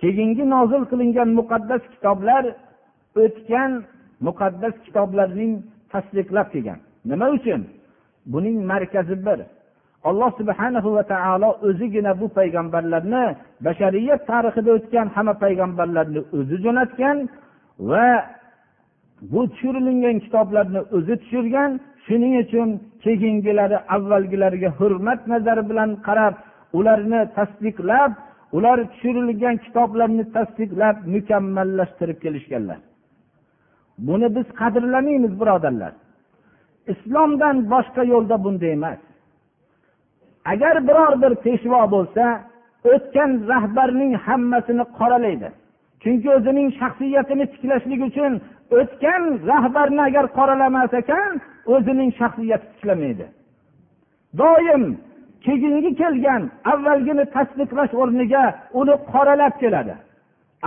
Keyingi 0.00 0.44
nozil 0.54 0.82
qilingan 0.90 1.28
muqaddas 1.38 1.82
kitoblar 1.92 2.44
o'tgan 3.22 3.70
muqaddas 4.20 4.74
kitoblarning 4.86 5.52
tasdiqlab 5.92 6.48
kelgan. 6.52 6.78
Nima 7.10 7.26
uchun? 7.36 7.66
Buning 8.32 8.56
markazi 8.72 9.16
bir. 9.26 9.40
Alloh 10.08 10.30
subhana 10.38 10.80
va 10.96 11.02
taolo 11.02 11.50
o'zigina 11.68 12.12
bu 12.20 12.26
payg'ambarlarni 12.38 13.24
bashariyat 13.66 14.20
tarixida 14.30 14.70
o'tgan 14.76 15.06
hamma 15.16 15.34
payg'ambarlarni 15.44 16.20
o'zi 16.38 16.56
jo'natgan 16.64 17.16
va 17.90 18.08
bu 19.32 19.40
tushirilgan 19.50 20.16
kitoblarni 20.24 20.80
o'zi 20.96 21.14
tushirgan. 21.22 21.70
Shuning 22.06 22.34
uchun 22.44 22.68
keyingilari 23.04 23.78
avvalgilariga 23.94 24.70
hurmat 24.78 25.20
nazari 25.32 25.62
bilan 25.70 25.90
qarab 26.06 26.34
ularni 26.78 27.20
tasdiqlab 27.36 28.12
ular 28.56 28.78
tushirilgan 28.92 29.56
kitoblarni 29.64 30.24
tasdiqlab 30.36 30.96
mukammallashtirib 31.14 32.18
kelishganlar. 32.24 32.78
Buni 33.98 34.36
biz 34.36 34.46
qadrlamaymiz 34.60 35.40
birodarlar. 35.40 35.92
Islomdan 36.92 37.56
boshqa 37.72 38.02
yo'lda 38.12 38.44
bunday 38.44 38.72
emas. 38.72 38.98
Agar 40.52 40.88
biror 40.88 41.12
bir 41.22 41.32
peshvo 41.44 41.80
bo'lsa 41.94 42.24
o'tgan 42.92 43.30
rahbarning 43.52 44.12
hammasini 44.26 44.84
qoralaydi. 44.98 45.48
Chunki 46.02 46.28
o'zining 46.36 46.68
shaxsiyatini 46.80 47.46
tiklashlik 47.52 48.00
uchun 48.08 48.32
o'tgan 48.78 49.22
rahbarni 49.50 50.02
agar 50.08 50.24
qoralamas 50.38 50.92
ekan 51.00 51.32
o'zining 51.74 52.10
shaxsiyati 52.20 52.66
tiklamaydi. 52.72 53.26
Doim 54.40 54.82
keyingi 55.44 55.90
kelgan 56.00 56.42
avvalgini 56.72 57.24
tasdiqlash 57.34 57.92
o'rniga 58.02 58.44
uni 58.80 58.94
qoralab 59.12 59.54
keladi. 59.62 59.94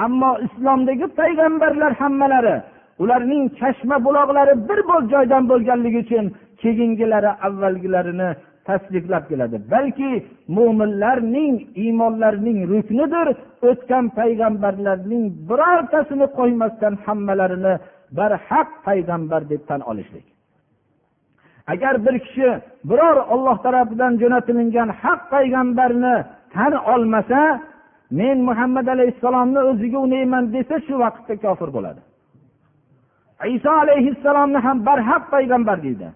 Ammo 0.05 0.31
islomdagi 0.45 1.07
payg'ambarlar 1.19 1.91
hammalari 2.01 2.55
ularning 3.01 3.43
chashma 3.59 3.97
buloqlari 4.05 4.53
bir 4.69 4.79
bo'l 4.89 5.03
joydan 5.13 5.43
bo'lganligi 5.51 5.99
uchun 6.05 6.25
keyingilari 6.61 7.31
avvalgilarini 7.47 8.29
tasdiqlab 8.67 9.23
keladi. 9.31 9.57
Balki 9.73 10.11
mo'minlarning 10.57 11.55
iymonlarining 11.83 12.59
ruknidir 12.71 13.27
o'tgan 13.69 14.05
payg'ambarlarning 14.19 15.23
birortasini 15.49 16.27
qo'ymasdan 16.39 16.93
hammalarini 17.05 17.73
barhaq 18.17 18.69
payg'ambar 18.87 19.41
deb 19.51 19.61
tan 19.69 19.81
olishlik. 19.91 20.25
Agar 21.73 21.95
bir 22.05 22.15
kishi 22.25 22.49
biror 22.89 23.17
olloh 23.33 23.57
tarafidan 23.65 24.13
jo'natilingan 24.21 24.89
haq 25.01 25.21
payg'ambarni 25.33 26.15
tan 26.53 26.73
olmasa 26.93 27.41
men 28.19 28.37
muhammad 28.49 28.87
alayhissalomni 28.95 29.59
o'ziga 29.69 29.99
unayman 30.07 30.43
desa 30.55 30.75
shu 30.85 30.95
vaqtda 31.03 31.35
kofir 31.45 31.69
bo'ladi. 31.77 32.01
iso 33.56 33.70
alayhissalomni 33.82 34.58
ham 34.66 34.78
barhaq 34.88 35.22
payg'ambar 35.34 35.78
deydi 35.86 36.08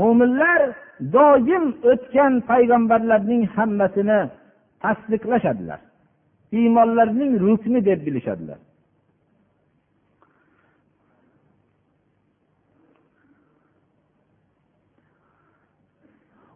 mo'minlar 0.00 0.60
doim 1.16 1.64
o'tgan 1.92 2.34
payg'ambarlarning 2.50 3.42
hammasini 3.56 4.20
tasdiqlashadilar 4.84 5.80
iymonlarning 6.58 7.32
rukni 7.46 7.80
deb 7.88 8.00
bilishadilar 8.06 8.60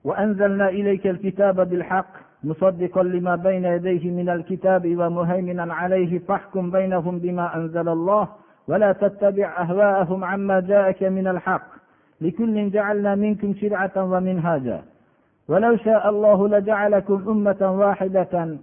وأنزلنا 0.09 0.69
إليك 0.69 1.07
الكتاب 1.07 1.57
بالحق 1.71 2.13
مصدقا 2.45 3.03
لما 3.03 3.35
بين 3.37 3.65
يديه 3.65 4.05
من 4.11 4.29
الكتاب 4.29 4.83
ومهيمنا 5.01 5.75
عليه 5.75 6.19
فاحكم 6.19 6.71
بينهم 6.71 7.19
بما 7.19 7.57
أنزل 7.57 7.89
الله 7.89 8.29
ولا 8.68 8.92
تتبع 8.92 9.48
أهواءهم 9.64 10.24
عما 10.24 10.60
جاءك 10.60 11.04
من 11.04 11.28
الحق. 11.28 11.68
لكل 12.22 12.70
جعلنا 12.70 13.16
منكم 13.16 13.54
شرعة 13.54 13.96
ومنهاجا. 13.98 14.82
ولو 15.48 15.78
شاء 15.78 16.10
الله 16.10 16.48
لجعلكم 16.48 17.18
أمة 17.28 17.62
واحدة. 17.80 18.58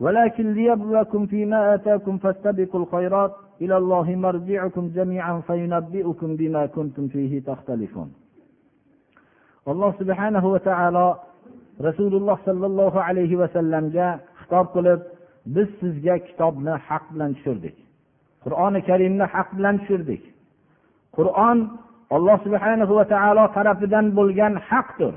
ولكن 0.00 0.52
ليبلوكم 0.52 1.26
فيما 1.26 1.74
آتاكم 1.74 2.18
فاستبقوا 2.18 2.80
الخيرات. 2.80 3.32
إلى 3.62 3.76
الله 3.76 4.16
مرجعكم 4.16 4.90
جميعا 4.94 5.40
فينبئكم 5.46 6.36
بما 6.36 6.66
كنتم 6.66 7.08
فيه 7.08 7.42
تختلفون. 7.42 8.12
alloh 9.66 9.92
subhanahu 10.00 10.52
va 10.54 10.60
taolo 10.60 11.06
rasululloh 11.86 12.38
sollallohu 12.48 12.98
alayhi 13.08 13.36
vasallamga 13.42 14.08
xitob 14.40 14.66
qilib 14.74 15.00
biz 15.54 15.68
sizga 15.80 16.14
kitobni 16.26 16.74
haq 16.86 17.04
bilan 17.12 17.30
tushirdik. 17.36 17.76
Qur'oni 18.44 18.80
karimni 18.88 19.26
haq 19.34 19.48
bilan 19.56 19.74
tushirdik. 19.80 20.22
Qur'on 21.16 21.58
alloh 22.16 22.36
subhanahu 22.46 22.92
va 22.98 23.04
taolo 23.14 23.44
tarafidan 23.56 24.06
bo'lgan 24.18 24.54
haqdir. 24.68 25.14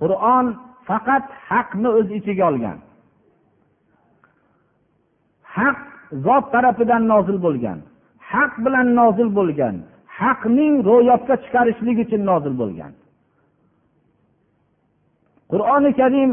Qur'on 0.00 0.46
faqat 0.88 1.24
haqni 1.48 1.88
o'z 1.98 2.08
ichiga 2.18 2.44
olgan. 2.50 2.78
Haq 5.56 5.78
zot 6.26 6.44
tarafidan 6.54 7.02
nozil 7.12 7.38
bo'lgan. 7.46 7.78
Haq 8.30 8.52
bilan 8.64 8.86
nozil 9.00 9.28
bo'lgan. 9.38 9.76
Haqning 10.18 10.74
ro'yobga 10.88 11.34
chiqarishlik 11.44 11.98
uchun 12.04 12.22
nozil 12.30 12.54
bo'lgan. 12.62 12.92
Qur'oni 15.52 15.90
karim 16.00 16.30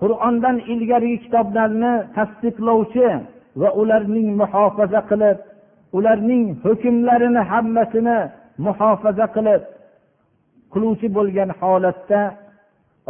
qur'ondan 0.00 0.56
ilgarigi 0.72 1.18
kitoblarni 1.24 1.92
tasdiqlovchi 2.16 3.08
va 3.60 3.68
ularning 3.80 4.28
muhofaza 4.40 5.00
qilib 5.10 5.38
ularning 5.98 6.44
hukmlarini 6.64 7.42
hammasini 7.50 8.18
muhofaza 8.66 9.26
qilib 9.36 9.62
qiluvchi 10.72 11.08
bo'lgan 11.16 11.50
holatda 11.60 12.20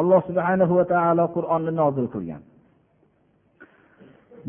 alloh 0.00 0.20
subhana 0.28 0.64
va 0.78 0.84
taolo 0.92 1.24
qur'onni 1.36 1.72
nozil 1.80 2.06
qilgan. 2.14 2.42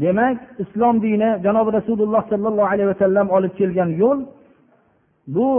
Demak 0.01 0.37
islom 0.63 0.95
dini 1.05 1.29
janobi 1.45 1.69
rasululloh 1.79 2.21
sollallohu 2.31 2.69
alayhi 2.73 2.89
vasallam 2.93 3.27
olib 3.37 3.53
kelgan 3.59 3.89
yo'l 4.01 4.19
bu 5.35 5.49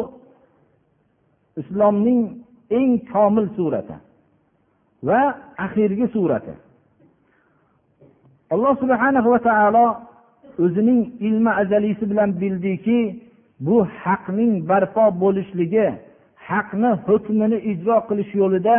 islomning 1.62 2.20
eng 2.78 2.90
komil 3.12 3.46
surati 3.56 3.96
va 5.08 5.20
oxirgi 5.66 6.06
surati. 6.14 6.54
Alloh 8.54 8.74
subhana 8.82 9.20
va 9.32 9.38
taolo 9.48 9.86
o'zining 10.62 11.00
ilmi 11.28 11.50
azaliysi 11.62 12.04
bilan 12.10 12.30
bildiki 12.40 13.00
bu 13.66 13.76
haqning 14.02 14.52
barpo 14.68 15.04
bo'lishligi 15.22 15.86
haqni 16.48 16.90
hukmini 17.06 17.58
ijro 17.72 17.96
qilish 18.08 18.32
yo'lida 18.40 18.76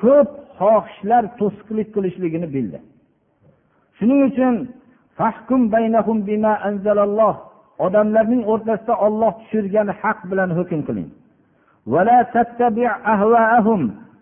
ko'p 0.00 0.28
xohishlar 0.58 1.22
to'sqinlik 1.40 1.88
qilishligini 1.94 2.48
bildi. 2.54 2.78
Shuning 3.98 4.20
uchun 4.30 4.54
odamlarning 7.86 8.42
o'rtasida 8.52 8.94
olloh 9.06 9.32
tushirgan 9.40 9.88
haq 10.00 10.18
bilan 10.30 10.50
hukm 10.58 10.80
qiling. 10.88 11.08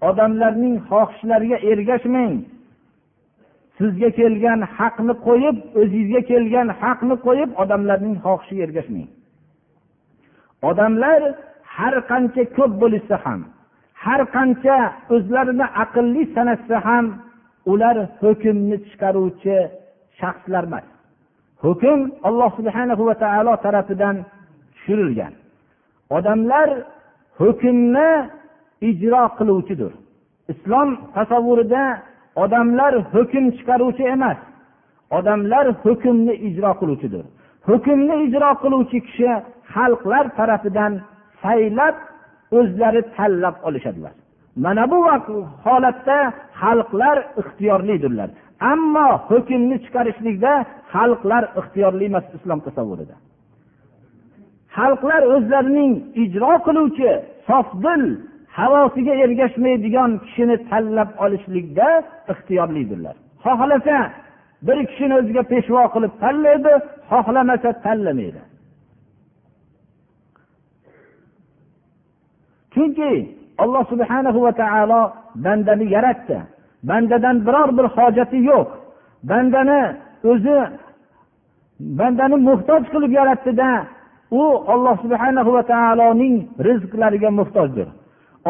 Odamlarning 0.09 0.75
xohishlariga 0.91 1.59
ergashmang. 1.71 2.35
Sizga 3.79 4.11
kelgan 4.19 4.61
haqni 4.77 5.15
qo'yib 5.27 5.57
o'zingizga 5.81 6.23
kelgan 6.31 6.69
haqni 6.83 7.15
qo'yib 7.27 7.51
odamlarning 7.63 8.17
xohishiga 8.25 8.63
ergashmang. 8.67 9.09
Odamlar 10.71 11.21
har 11.77 11.95
qancha 12.11 12.43
ko'p 12.57 12.73
bo'lishsa 12.83 13.17
ham 13.25 13.41
har 14.05 14.21
qancha 14.37 14.77
o'zlarini 15.15 15.67
aqlli 15.85 16.23
sanashsa 16.35 16.77
ham 16.87 17.05
ular 17.73 17.97
hukmni 18.21 18.77
chiqaruvchi 18.87 19.57
shaxslar 20.21 20.65
emas. 20.71 20.87
Hukm 21.65 22.01
alloh 22.29 22.51
subhana 22.59 22.95
va 23.09 23.15
taolo 23.25 23.55
tarafidan 23.65 24.17
tushirilgan. 24.75 25.33
Odamlar 26.17 26.69
hukmni 27.41 28.11
ijro 28.91 29.25
qiluvchidir. 29.39 29.93
Islom 30.53 30.89
tasavvurida 31.17 31.83
odamlar 32.43 32.93
hukm 33.13 33.45
chiqaruvchi 33.57 34.05
emas. 34.15 34.39
Odamlar 35.19 35.67
hukmni 35.83 36.35
ijro 36.49 36.71
qiluvchidir. 36.81 37.25
Hukmni 37.69 38.15
ijro 38.27 38.51
qiluvchi 38.63 38.99
kishi 39.07 39.31
xalqlar 39.75 40.25
tarafidan 40.39 40.93
saylab 41.43 41.97
o'zlari 42.59 43.03
tanlab 43.17 43.57
olishadilar. 43.69 44.15
Mana 44.65 44.85
bu 44.91 44.99
holatda 45.65 46.19
xalqlar 46.61 47.17
ixtiyorlidirlar. 47.41 48.29
Ammo 48.73 49.09
hukmni 49.29 49.77
chiqarishlikda 49.85 50.53
xalqlar 50.93 51.45
ixtiyorli 51.61 52.05
emas 52.11 52.27
islom 52.37 52.61
tasavvurida. 52.67 53.17
Xalqlar 54.77 55.23
o'zlarining 55.35 55.93
ijro 56.25 56.53
qiluvchi 56.67 57.11
sofdil 57.49 58.03
havosiga 58.57 59.15
ergashmaydigan 59.25 60.11
kishini 60.25 60.57
tanlab 60.71 61.11
olishlikda 61.25 61.89
ixtiyorlidirlar. 62.33 63.17
Xohlasa 63.45 63.97
bir 64.67 64.79
kishini 64.91 65.15
o'ziga 65.21 65.43
peshvo 65.53 65.83
qilib 65.95 66.13
tanlaydi 66.23 66.73
xohlamasa 67.11 67.71
tanlamaydi. 67.85 68.43
Chunki 72.75 73.13
alloh 73.63 73.85
subhana 73.93 74.31
va 74.47 74.53
taolo 74.63 75.03
bandani 75.45 75.87
yaratdi. 75.97 76.39
Bandadan 76.89 77.37
biror 77.47 77.71
bir 77.79 77.87
hojati 77.97 78.39
yo'q. 78.51 78.69
Bandani 79.31 79.81
o'zi 80.31 80.59
bandani 81.99 82.37
muhtoj 82.49 82.83
qilib 82.93 83.13
yaratdida 83.21 83.69
u 84.31 84.43
olloh 84.73 84.97
subhanahu 85.05 85.51
va 85.57 85.63
taoloning 85.73 86.37
rizqlariga 86.67 87.31
muhtojdir. 87.39 87.89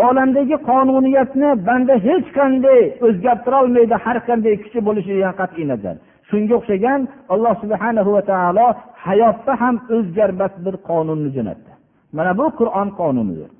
Olamdagi 0.06 0.56
qonuniyatni 0.70 1.50
banda 1.66 1.94
hech 2.06 2.28
qanday 2.38 2.80
o'zgartirolmaydi 3.06 3.96
har 4.04 4.18
qanday 4.28 4.54
kuchi 4.62 4.78
bo'lishidan 4.88 5.34
qat'iy 5.40 5.66
nazar. 5.72 5.96
Shunga 6.28 6.54
o'xshagan 6.60 7.00
alloh 7.34 7.54
subhana 7.62 8.00
va 8.16 8.22
taolo 8.30 8.66
hayotda 9.06 9.52
ham 9.62 9.74
o'zgarmas 9.96 10.52
bir 10.64 10.74
qonunni 10.88 11.30
jo'natdi. 11.36 11.70
Mana 12.16 12.32
bu 12.40 12.46
qur'on 12.58 12.88
qonunidir. 13.00 13.50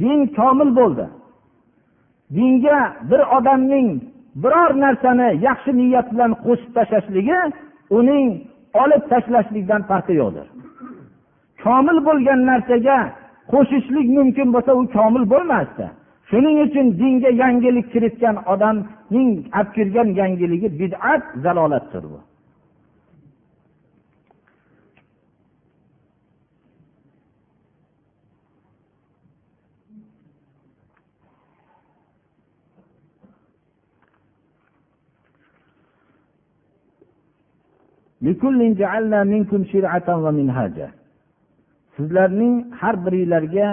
Din 0.00 0.18
komil 0.38 0.70
bo'ldi. 0.78 1.06
Dinga 2.36 2.78
bir 3.10 3.20
odamning 3.36 3.88
biror 4.42 4.70
narsani 4.84 5.28
yaxshi 5.48 5.70
niyat 5.80 6.06
bilan 6.12 6.32
qo'shib 6.44 6.70
tashlashligi 6.76 7.40
uning 7.98 8.26
olib 8.82 9.02
tashlashlikdan 9.12 9.82
farqi 9.90 10.14
yo'qdir. 10.22 10.46
Komil 11.64 11.98
bo'lgan 12.08 12.40
narsaga 12.50 12.98
qo'shishlik 13.52 14.08
mumkin 14.18 14.48
bo'lsa 14.54 14.72
u 14.80 14.82
komil 14.96 15.24
bo'lmasdi. 15.32 15.86
Shuning 16.30 16.56
uchun 16.66 16.86
dinga 17.00 17.30
yangilik 17.42 17.86
kiritgan 17.92 18.36
odamning 18.52 19.30
olib 19.58 19.68
kirgan 19.76 20.08
yangiligi 20.20 20.68
bid'at 20.80 21.22
zalolatdir 21.44 22.04
bu. 22.12 22.18
Sizlarning 41.96 42.54
har 42.80 42.94
biringlarga 43.04 43.68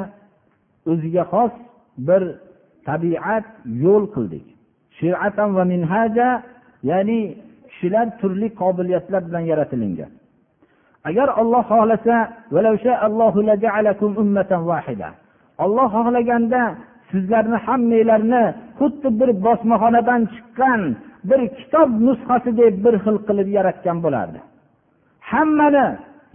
o'ziga 0.92 1.24
xos 1.34 1.54
bir 2.08 2.22
tabiat 2.88 3.46
yo'l 3.84 4.06
qildik. 4.16 4.46
Shiratan 4.98 5.50
va 5.58 5.64
minhaja 5.74 6.30
ya'ni 6.90 7.20
kishilar 7.70 8.08
turli 8.20 8.48
qobiliyatlar 8.62 9.22
bilan 9.28 9.44
yaratilingan. 9.52 10.12
Agar 11.10 11.28
olloh 11.42 11.64
xohlasa 11.72 12.18
olloh 15.64 15.88
xohlaganda 15.96 16.62
sizlarni 17.12 17.58
hammanglarni 17.66 18.44
xuddi 18.80 19.10
bir 19.20 19.30
bosmaxonadan 19.46 20.22
chiqqan 20.34 20.82
bir 21.30 21.42
kitob 21.58 21.90
nusxasidek 22.08 22.74
bir 22.86 22.96
xil 23.04 23.18
qilib 23.28 23.48
yaratgan 23.58 23.98
bo'lardi. 24.06 24.40
Hammani 25.32 25.88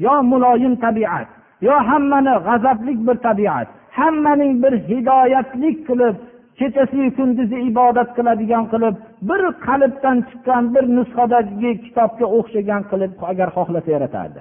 yo 0.07 0.15
muloyim 0.33 0.75
tabiat 0.85 1.29
yo 1.67 1.75
hammani 1.89 2.35
g'azablik 2.47 2.99
bir 3.09 3.17
tabiat 3.27 3.69
hammaning 3.99 4.53
bir 4.63 4.73
hidoyatlik 4.89 5.77
qilib 5.89 6.17
kechasiyu 6.59 7.09
kunduzi 7.17 7.59
ibodat 7.71 8.09
qiladigan 8.17 8.65
qilib 8.73 8.95
bir 9.29 9.43
qalbdan 9.67 10.17
chiqqan 10.29 10.65
bir 10.75 10.85
nusxadagi 10.97 11.71
kitobga 11.85 12.27
o'xshagan 12.37 12.83
qilib 12.91 13.13
agar 13.31 13.49
xohlasa 13.57 13.91
yaratardi. 13.97 14.41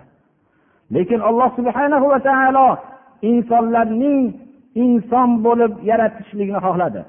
Lekin 0.96 1.20
alloh 1.30 1.50
subhana 1.58 1.98
va 2.12 2.20
taolo 2.30 2.68
insonlarning 3.32 4.22
inson 4.84 5.30
bo'lib 5.46 5.74
yaratishlikni 5.92 6.60
xohladi. 6.66 7.02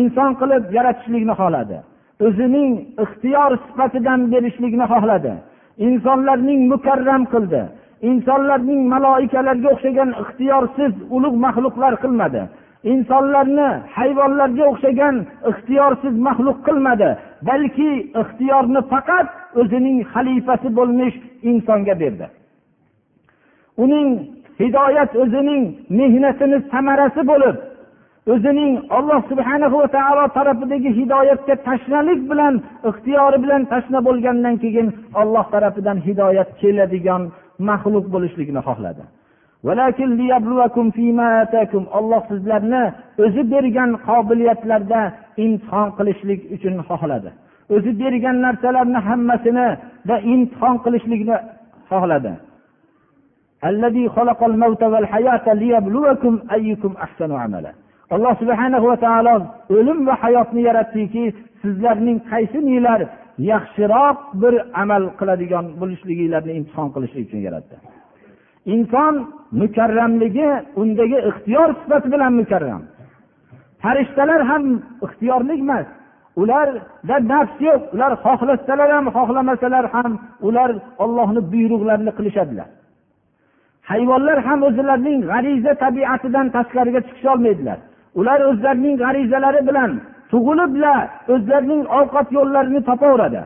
Inson 0.00 0.30
qilib 0.40 0.64
yaratishlikni 0.76 1.34
xohladi. 1.40 1.78
O'zining 2.26 2.72
ixtiyor 3.04 3.50
sifatidan 3.66 4.20
berishlikni 4.32 4.86
xohladi. 4.92 5.32
Insonlarning 5.86 6.60
mukarram 6.72 7.22
qildi. 7.32 7.62
Insonlarning 8.08 8.82
maloikalarga 8.92 9.68
o'xshagan 9.74 10.10
ixtiyorsiz 10.22 10.92
ulug' 11.16 11.38
maxluqlar 11.44 11.94
qilmadi. 12.02 12.42
Insonlarni 12.92 13.68
hayvonlarga 13.96 14.64
o'xshagan 14.72 15.16
ixtiyorsiz 15.50 16.14
maxluq 16.26 16.58
qilmadi. 16.66 17.08
Balki 17.48 17.90
ixtiyorni 18.22 18.80
faqat 18.92 19.26
o'zining 19.60 19.98
xalifasi 20.12 20.68
bo'lmish 20.78 21.16
insonga 21.50 21.94
berdi. 22.02 22.26
Uning 23.84 24.08
hidoyat 24.60 25.10
o'zining 25.22 25.62
mehnatini 25.98 26.58
samarasi 26.72 27.22
bo'lib 27.30 27.56
o'zining 28.32 28.72
alloh 28.98 29.20
subhana 29.30 29.66
va 29.74 29.86
taolo 29.96 30.24
tarafidagi 30.38 30.90
hidoyatga 30.98 31.54
tashnalik 31.68 32.20
bilan 32.30 32.54
ixtiyori 32.90 33.38
bilan 33.44 33.62
tashna 33.72 34.00
bo'lgandan 34.06 34.54
keyin 34.62 34.88
olloh 35.20 35.46
tarafidan 35.54 35.98
hidoyat 36.06 36.50
keladigan 36.60 37.22
maxluq 37.68 38.06
bo'lishlikni 38.14 38.60
xohladi. 38.68 39.04
Olloh 41.98 42.22
sizlarni 42.30 42.82
o'zi 43.24 43.42
bergan 43.52 43.90
qobiliyatlarda 44.08 45.00
imtihon 45.44 45.88
qilishlik 45.98 46.40
uchun 46.54 46.74
xohladi. 46.88 47.30
O'zi 47.74 47.90
bergan 48.02 48.36
narsalarni 48.46 49.00
hammasini 49.08 49.68
va 50.08 50.16
imtihon 50.32 50.76
qilishlikni 50.84 51.36
xohladi. 51.90 52.32
Alloh 58.14 58.34
subhanahu 58.40 58.86
va 58.90 58.96
taolo 59.06 59.34
o'lim 59.76 59.98
va 60.08 60.14
hayotni 60.22 60.60
yaratdiki 60.68 61.24
sizlarning 61.62 62.18
qaysi 62.30 62.58
qaysininglar 62.58 63.00
yaxshiroq 63.50 64.18
bir 64.42 64.54
amal 64.82 65.04
qiladigan 65.18 65.66
bo'lishliginglarni 65.80 66.52
imtihon 66.58 66.88
qilishlik 66.94 67.24
uchun 67.28 67.40
yaratdi. 67.48 67.76
Inson 68.74 69.14
mukarramligi 69.60 70.48
undagi 70.80 71.18
ixtiyor 71.30 71.68
sifati 71.80 72.08
bilan 72.14 72.32
mukarram. 72.40 72.82
Farishtalar 73.82 74.40
ham 74.50 74.64
ixtiyorli 75.06 75.54
emas 75.64 75.86
ularda 76.42 77.16
nafs 77.32 77.56
yo'q 77.68 77.82
ular 77.94 78.12
xohlasalar 78.24 78.90
ham 78.96 79.06
xohlamasalar 79.16 79.84
ham 79.94 80.10
ular 80.48 80.70
ollohni 81.04 81.40
buyruqlarini 81.52 82.12
qilishadilar. 82.18 82.68
Hayvonlar 83.90 84.38
ham 84.48 84.60
o'zlarining 84.68 85.20
g'ariza 85.30 85.72
tabiatidan 85.84 86.46
tashqariga 86.56 87.00
chiqisholmaydilar. 87.06 87.78
Ular 88.20 88.40
o'zlarining 88.50 88.94
g'arizalari 89.02 89.60
bilan 89.68 89.90
tug'ilibla 90.32 90.94
o'zlarining 91.34 91.82
ovqat 92.00 92.28
yo'llarini 92.38 92.80
topaveradi. 92.90 93.42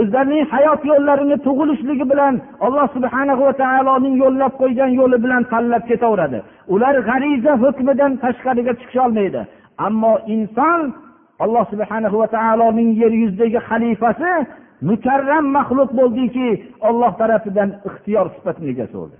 O'zlarining 0.00 0.44
hayot 0.52 0.82
yo'llarini 0.90 1.36
tug'ilishligi 1.46 2.04
bilan 2.12 2.34
alloh 2.66 2.86
subhana 2.96 3.34
va 3.40 3.52
taoloning 3.62 4.14
yo'llab 4.22 4.52
qo'ygan 4.62 4.90
yo'li 5.00 5.16
bilan 5.24 5.42
tanlab 5.52 5.82
ketaveradi. 5.90 6.38
Ular 6.74 6.94
g'ariza 7.08 7.52
hukmidan 7.62 8.12
tashqariga 8.22 8.72
chiqisholmaydi 8.80 9.42
ammo 9.86 10.12
inson 10.34 10.80
alloh 11.44 11.64
subhana 11.72 12.08
va 12.12 12.26
taoloning 12.36 12.90
yer 13.02 13.12
yuzidagi 13.22 13.58
xalifasi 13.68 14.32
mukarram 14.88 15.44
maxluq 15.56 15.90
bo'ldiki 16.00 16.48
olloh 16.88 17.12
tarafidan 17.20 17.70
ixtiyor 17.88 18.26
sifatini 18.34 18.68
egasi 18.74 18.94
bo'ldi 19.00 19.16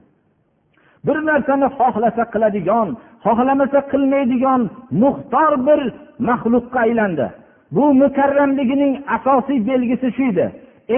bir 1.07 1.17
narsani 1.29 1.69
xohlasa 1.79 2.25
qiladigan 2.33 2.89
xohlamasa 3.25 3.81
qilmaydigan 3.93 4.61
muxtor 5.03 5.53
bir 5.67 5.81
maxluqqa 6.29 6.79
aylandi. 6.87 7.27
Bu 7.75 7.85
mukarramligining 8.03 8.95
asosiy 9.17 9.59
belgisi 9.69 10.09
shu 10.17 10.25
edi. 10.33 10.47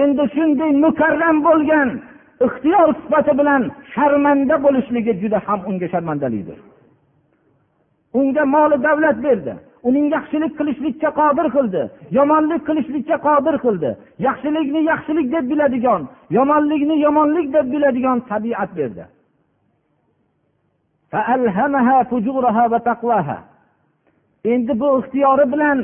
Endi 0.01 0.23
shunday 0.35 0.71
mukarram 0.85 1.37
bo'lgan 1.47 1.89
ixtiyor 2.45 2.89
sifati 3.01 3.33
bilan 3.39 3.61
sharmanda 3.93 4.55
bo'lishligi 4.65 5.13
juda 5.21 5.39
ham 5.47 5.59
unga 5.69 5.87
sharmandalikdir 5.93 6.59
unga 8.13 8.45
moli 8.45 8.83
davlat 8.83 9.23
berdi. 9.23 9.53
Uning 9.87 10.05
yaxshilik 10.15 10.53
qilishlikka 10.59 11.09
qodir 11.19 11.47
qildi. 11.55 11.81
Yomonlik 12.17 12.61
qilishlikka 12.67 13.17
qodir 13.27 13.55
qildi. 13.65 13.89
Yaxshilikni 14.27 14.81
yaxshilik 14.91 15.27
deb 15.35 15.45
biladigan 15.51 16.01
yomonlikni 16.37 16.95
yomonlik 17.05 17.47
deb 17.55 17.65
biladigan 17.73 18.19
tabiat 18.29 18.71
berdi. 18.79 19.03
Endi 24.53 24.73
bu 24.81 24.87
ixtiyori 24.99 25.45
bilan 25.53 25.79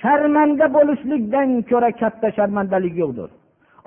sharmanda 0.00 0.66
bo'lishlikdan 0.76 1.48
ko'ra 1.70 1.90
katta 2.00 2.28
sharmandalik 2.36 2.94
yo'qdir 3.02 3.30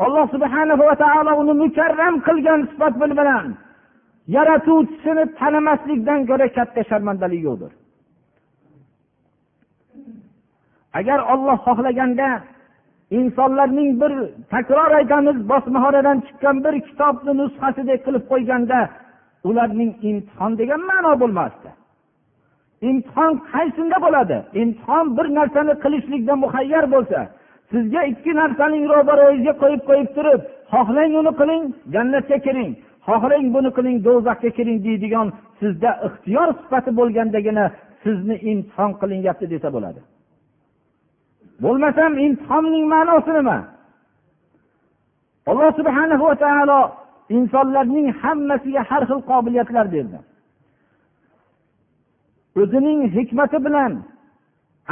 alloh 0.03 0.25
subhana 0.33 0.73
va 0.81 0.95
taolo 1.03 1.31
uni 1.41 1.53
mukarram 1.63 2.15
qilgan 2.27 2.61
sifat 2.71 2.93
bilan 3.01 3.45
yaratuvchisini 4.35 5.23
tanimaslikdan 5.39 6.19
ko'ra 6.29 6.47
katta 6.57 6.81
sharmandalik 6.89 7.41
yo'qdir 7.47 7.71
agar 10.99 11.19
olloh 11.33 11.57
xohlaganda 11.67 12.29
insonlarning 13.19 13.89
bir 14.01 14.13
takror 14.53 14.91
aytamiz 14.99 15.37
bosmaxonadan 15.51 16.17
chiqqan 16.25 16.55
bir 16.65 16.75
kitobni 16.87 17.31
nusxasidek 17.41 17.99
qilib 18.05 18.23
qo'yganda 18.31 18.79
ularning 19.43 19.91
imtihon 20.09 20.51
degan 20.59 20.81
ma'no 20.89 21.11
bo'lmasdi. 21.21 21.69
Imtihon 22.89 23.33
qaysinda 23.51 23.97
bo'ladi? 24.05 24.37
Imtihon 24.61 25.05
bir 25.17 25.27
narsani 25.37 25.73
qilishlikda 25.83 26.33
muhayyar 26.43 26.85
bo'lsa 26.93 27.19
sizga 27.71 28.01
ikki 28.11 28.31
narsaning 28.41 28.85
ro'barangizga 28.93 29.53
qo'yib 29.61 29.81
qo'yib 29.89 30.09
turib 30.17 30.41
xohlang 30.73 31.11
uni 31.21 31.31
qiling 31.39 31.63
jannatga 31.93 32.37
kiring. 32.45 32.71
Xohlang 33.07 33.45
buni 33.55 33.69
qiling 33.77 33.97
do'zaxga 34.07 34.49
kiring 34.57 34.77
deydigan 34.87 35.27
sizda 35.59 35.91
ixtiyor 36.07 36.49
sifati 36.59 36.91
bo'lgandagina 36.99 37.65
sizni 38.03 38.35
imtihon 38.51 38.91
qilinyapti 39.01 39.45
desa 39.53 39.67
bo'ladi. 39.75 40.01
Bo'lmasam 41.63 42.11
imtihonning 42.25 42.85
ma'nosi 42.93 43.31
nima? 43.37 43.57
Alloh 45.49 45.71
subhana 45.79 46.15
va 46.23 46.35
taolo 46.43 46.79
insonlarning 47.35 48.07
hammasiga 48.21 48.81
har 48.89 49.03
xil 49.09 49.21
qobiliyatlar 49.31 49.85
berdi. 49.95 50.19
O'zining 52.61 52.99
hikmati 53.15 53.57
bilan 53.65 53.91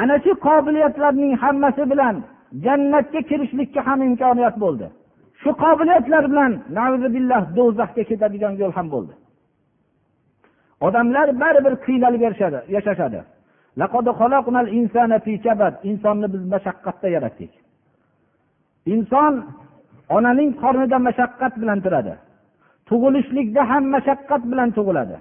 ana 0.01 0.15
shu 0.23 0.31
qobiliyatlarning 0.47 1.33
hammasi 1.43 1.83
bilan 1.91 2.15
jannatga 2.65 3.21
kirishlikka 3.29 3.81
ham 3.87 3.99
imkoniyat 4.09 4.55
bo'ldi. 4.63 4.87
Shu 5.41 5.49
qobiliyatlar 5.63 6.23
bilan 6.31 6.51
billah 7.15 7.41
do'zaxga 7.57 8.03
ketadigan 8.09 8.53
yo'l 8.61 8.73
ham 8.77 8.87
bo'ldi. 8.93 9.13
Odamlar 10.87 11.27
baribir 11.41 11.73
qiynalib 11.85 12.21
yashashadi. 12.75 13.19
Insonni 15.89 16.27
biz 16.33 16.43
mashaqqatda 16.53 17.07
yaratdik. 17.15 17.51
Inson 18.93 19.33
onaning 20.15 20.51
qornida 20.61 20.97
mashaqqat 21.07 21.53
bilan 21.61 21.79
turadi. 21.85 22.13
Tug'ilishlikda 22.89 23.61
ham 23.71 23.83
mashaqqat 23.95 24.41
bilan 24.51 24.69
tug'iladi. 24.77 25.17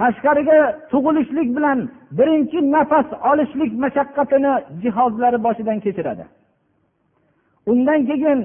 Tashqariga 0.00 0.58
tug'ilishlik 0.92 1.48
bilan 1.56 1.78
birinchi 2.18 2.58
nafas 2.74 3.08
olishlik 3.30 3.72
mashaqqatini 3.84 4.52
jihozlari 4.82 5.38
boshidan 5.46 5.78
kechiradi. 5.84 6.24
Undan 7.70 8.00
keyin 8.10 8.38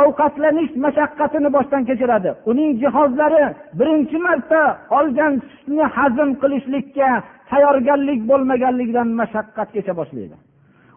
ovqatlanish 0.00 0.72
mashaqqatini 0.84 1.48
boshdan 1.56 1.82
kechiradi. 1.88 2.30
Uning 2.50 2.70
jihozlari 2.82 3.44
birinchi 3.78 4.18
marta 4.26 4.60
olgan 4.98 5.32
sutni 5.50 5.84
hazm 5.96 6.28
qilishlikka 6.42 7.08
tayyorgarlik 7.50 8.20
bo'lmaganligidan 8.30 9.08
mashaqqat 9.20 9.68
kecha 9.74 9.92
boshlaydi. 10.00 10.36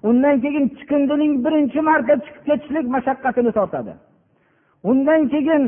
Undan 0.10 0.36
keyin 0.43 0.65
chiqindining 0.77 1.33
birinchi 1.45 1.79
marta 1.89 2.13
chiqib 2.23 2.43
ketishlik 2.47 2.86
mashaqqatini 2.95 3.51
tortadi. 3.57 3.93
Undan 4.89 5.21
keyin 5.33 5.63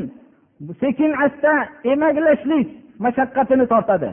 sekin 0.80 1.12
asta 1.26 1.52
emaklashlik 1.84 2.68
mashaqqatini 3.04 3.66
tortadi. 3.72 4.10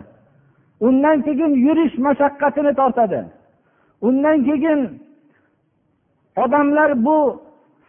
Undan 0.88 1.21
keyin 1.25 1.53
yurish 1.65 1.95
mashaqqatini 2.07 2.73
tortadi. 2.79 3.21
Undan 4.01 4.38
keyin 4.47 4.79
odamlar 6.43 7.05
bu 7.05 7.17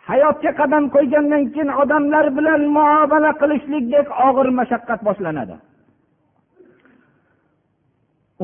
hayotga 0.09 0.53
qadam 0.61 0.85
qo'ygandan 0.95 1.43
keyin 1.53 1.71
odamlar 1.83 2.27
bilan 2.37 2.63
muomala 2.77 3.31
qilishlikdek 3.41 4.07
og'ir 4.27 4.49
mashaqqat 4.61 5.01
boshlanadi. 5.09 5.57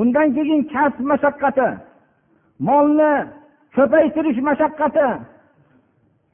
Undan 0.00 0.29
keyin 0.37 0.61
kasb 0.72 0.98
mashaqqati 1.12 1.68
molni 2.68 3.12
ko'paytirish 3.77 4.40
mashaqqati 4.48 5.09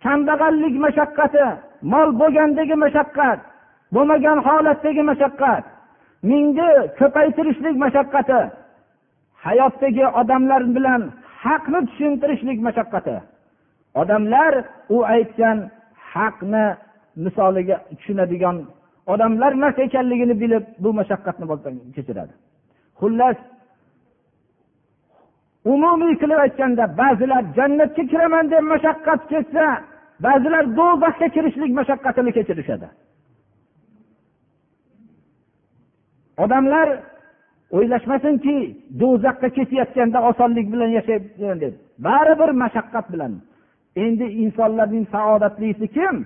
kambag'allik 0.05 0.75
mashaqqati 0.87 1.47
mol 1.93 2.09
bo'lgandagi 2.21 2.77
mashaqqat 2.85 3.41
bo'lmagan 3.95 4.39
holatdagi 4.47 5.03
mashaqqat 5.11 5.65
mingni 6.31 6.71
ko'paytirishlik 7.01 7.77
mashaqqati 7.85 8.41
hayotdagi 9.47 10.05
odamlar 10.21 10.63
bilan 10.77 11.03
haqni 11.45 11.81
tushuntirishlik 11.89 12.59
mashaqqati. 12.67 13.17
Odamlar 14.01 14.53
u 14.95 14.97
aytgan 15.15 15.59
haqni 16.13 16.67
misoliga 17.25 17.77
tushunadigan 17.99 18.57
odamlar 19.13 19.53
emas 19.59 19.77
ekanligini 19.87 20.35
bilib 20.43 20.65
bu 20.83 20.91
mashaqqatni 21.01 21.45
kechiradi. 21.97 22.33
Xullas 23.01 23.39
umumiy 25.73 26.15
qilib 26.23 26.39
aytganda 26.45 26.85
ba'zilar 27.01 27.43
jannatga 27.57 28.03
kiraman 28.13 28.45
deb 28.53 28.65
mashaqqat 28.73 29.21
ketsa 29.33 29.65
ba'zilar 30.27 30.65
do'zaxga 30.79 31.29
kirishlik 31.35 31.73
mashaqqatini 31.81 32.31
kechirishadi. 32.37 32.89
Odamlar 36.43 36.89
o'ylashmasinki 37.77 38.57
do'zaxga 39.01 39.49
ketayotganda 39.57 40.19
osonlik 40.31 40.67
bilan 40.73 40.91
yashayman 40.99 41.59
deb 41.65 41.75
baribir 42.07 42.51
mashaqqat 42.63 43.07
bilan. 43.13 43.33
Endi 44.05 44.27
insonlarning 44.45 45.07
saodatlisi 45.15 45.87
kim? 45.97 46.17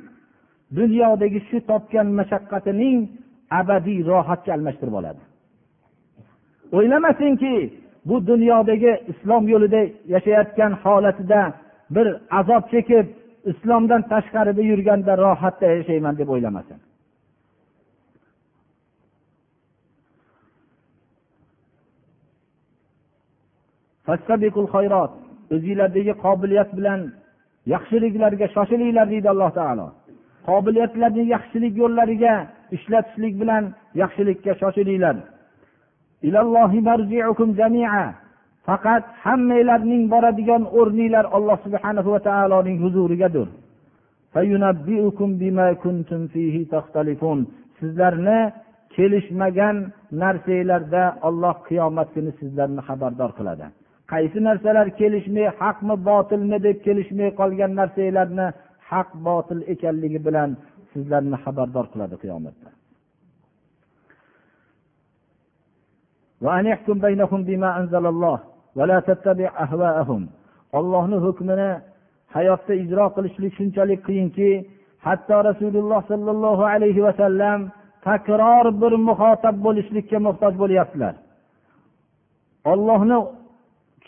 Dunyodagi 0.79 1.41
shu 1.49 1.59
topgan 1.71 2.09
mashaqqatining 2.19 2.99
abadiy 3.61 4.01
rohatga 4.11 4.51
almashtirib 4.57 4.95
oladi. 5.01 5.23
O'ylamasinki 6.77 7.55
bu 8.09 8.17
dunyodagi 8.31 8.93
islom 9.13 9.45
yo'lida 9.53 9.81
yashayotgan 10.15 10.73
holatida 10.83 11.41
bir 11.95 12.07
azob 12.41 12.65
chekib 12.73 13.07
islomdan 13.51 14.03
tashqarida 14.13 14.63
yurganda 14.71 15.13
rohatda 15.25 15.67
yashayman 15.79 16.15
deb 16.21 16.29
o'ylamasin. 16.35 16.79
O'zinglardagi 25.55 26.13
qobiliyat 26.25 26.71
bilan 26.79 27.01
yaxshiliklarga 27.75 28.47
shoshilinglar 28.55 29.07
deydi 29.13 29.29
alloh 29.35 29.51
taolo. 29.59 29.87
Qobiliyatlarni 30.49 31.25
yaxshilik 31.35 31.75
yo'llariga 31.83 32.35
ishlatishlik 32.77 33.35
bilan 33.41 33.65
yaxshilikka 34.03 34.53
shoshilinglar. 34.63 35.17
Faqat 38.69 39.05
hammanglarning 39.25 40.03
boradigan 40.13 40.63
o'rninglar 40.79 41.25
alloh 41.37 41.59
subhana 41.65 42.01
va 42.15 42.21
taoloning 42.29 42.79
huzurigadir. 42.85 43.49
Sizlarni 47.79 48.41
kelishmagan 48.95 49.77
narsanglarda 50.23 51.05
olloh 51.29 51.57
qiyomat 51.69 52.09
kuni 52.15 52.33
sizlarni 52.41 52.83
xabardor 52.89 53.31
qiladi. 53.39 53.67
Qaysi 54.13 54.39
narsalar 54.47 54.89
kelishmay 55.01 55.47
haqmi 55.61 55.95
botilmi 56.09 56.59
deb 56.67 56.77
kelishmay 56.87 57.31
qolgan 57.41 57.73
narsanglarni 57.81 58.47
haq 58.91 59.09
botil 59.27 59.61
ekanligi 59.73 60.21
bilan 60.27 60.51
sizlarni 60.93 61.37
xabardor 61.45 61.87
qiladi 61.93 62.17
qiyomatda. 62.23 62.69
Ollohni 70.79 71.17
hukmini 71.25 71.71
hayotda 72.35 72.73
ijro 72.83 73.07
qilishlik 73.17 73.53
shunchalik 73.59 74.01
qiyinki 74.09 74.51
hatto 75.07 75.37
rasululloh 75.49 76.01
sollallohu 76.11 76.65
alayhi 76.75 77.01
vasallam 77.07 77.61
takror 78.09 78.67
bir 78.83 78.93
muhotab 79.09 79.57
bo'lishlikka 79.67 80.19
muhtoj 80.27 80.55
bo'lyaptilar. 80.63 81.15
Ollohni 82.73 83.19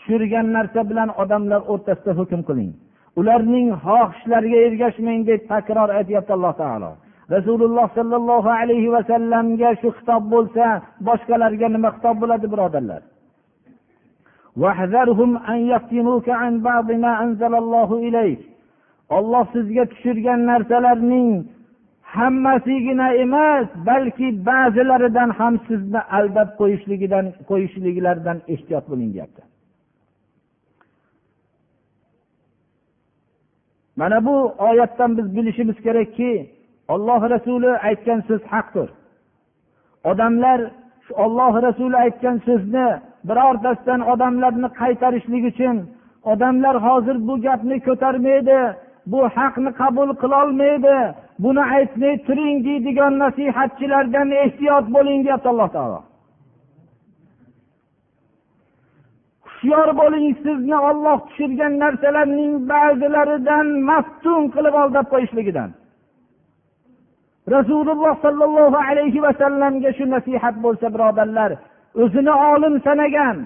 tushirgan 0.07 0.47
narsa 0.57 0.81
bilan 0.89 1.09
odamlar 1.21 1.61
o'rtasida 1.73 2.11
hukm 2.19 2.41
qiling. 2.49 2.71
Ularning 3.19 3.67
xohishlariga 3.85 4.59
ergashmang 4.67 5.21
deb 5.29 5.41
takror 5.51 5.89
aytyapti 5.99 6.31
alloh 6.37 6.53
taolo. 6.61 6.91
Rasululloh 7.35 7.87
sollallohu 7.97 8.49
alayhi 8.61 8.89
vasallamga 8.95 9.69
shu 9.81 9.89
xitob 9.97 10.23
bo'lsa 10.33 10.65
boshqalarga 11.07 11.67
nima 11.75 11.89
xitob 11.95 12.15
bo'ladi 12.21 12.47
birodarlar? 12.53 13.01
Olloh 19.17 19.45
sizga 19.55 19.83
tushirgan 19.91 20.39
narsalarning 20.51 21.29
hammasigina 22.15 23.07
emas 23.23 23.67
balki 23.89 24.27
ba'zilaridan 24.49 25.29
ham 25.39 25.53
sizni 25.67 26.01
aldab 26.17 26.49
qo'yishligidan 26.59 27.25
qo'yishliklaridan 27.49 28.37
ehtiyot 28.53 28.85
bo'ling 28.91 29.09
deyapti. 29.15 29.41
Mana 33.97 34.25
bu 34.25 34.35
oyatdan 34.69 35.17
biz 35.17 35.27
bilishimiz 35.35 35.77
kerakki 35.85 36.49
olloh 36.93 37.21
rasuli 37.29 37.71
aytgan 37.87 38.19
so'z 38.27 38.41
haqdir. 38.53 38.89
Odamlar 40.03 40.59
olloh 41.23 41.53
rasuli 41.67 41.97
aytgan 42.05 42.37
so'zni 42.47 42.87
birortasidan 43.27 44.01
odamlarni 44.11 44.69
qaytarishlik 44.81 45.43
uchun 45.51 45.77
odamlar 46.31 46.75
hozir 46.87 47.27
bu 47.27 47.41
gapni 47.45 47.77
ko'tarmaydi 47.87 48.59
bu 49.11 49.19
haqni 49.37 49.71
qabul 49.81 50.09
qilolmaydi 50.21 50.97
buni 51.43 51.63
aytmay 51.75 52.13
turing 52.27 52.57
deydigan 52.67 53.13
nasihatchilardan 53.23 54.29
ehtiyot 54.43 54.85
bo'ling 54.95 55.19
deyapti 55.25 55.49
alloh 55.53 55.69
taolo. 55.75 55.99
hushyor 59.56 59.88
bo'ling 60.00 60.26
sizni 60.44 60.76
olloh 60.88 61.18
tushirgan 61.28 61.72
narsalarning 61.82 62.52
ba'zilaridan 62.72 63.66
maftun 63.90 64.42
qilib 64.54 64.74
aldab 64.82 65.06
qo'yishligidan 65.12 65.70
rasululloh 67.54 68.14
sollallohu 68.24 68.78
alayhi 68.88 69.20
vasallamga 69.26 69.90
shu 69.98 70.04
nasihat 70.14 70.54
bo'lsa 70.64 70.86
birodarlar 70.94 71.50
o'zini 72.02 72.34
olim 72.52 72.74
sanagan 72.86 73.36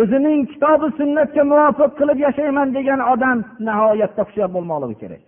o'zining 0.00 0.40
kitobi 0.52 0.88
sunnatga 0.98 1.42
muvofiq 1.52 1.90
qilib 1.98 2.18
yashayman 2.26 2.68
degan 2.76 3.00
odam 3.12 3.38
nihoyatda 3.66 4.22
hushyor 4.28 4.48
bo'lmoqligi 4.56 4.98
kerak 5.04 5.24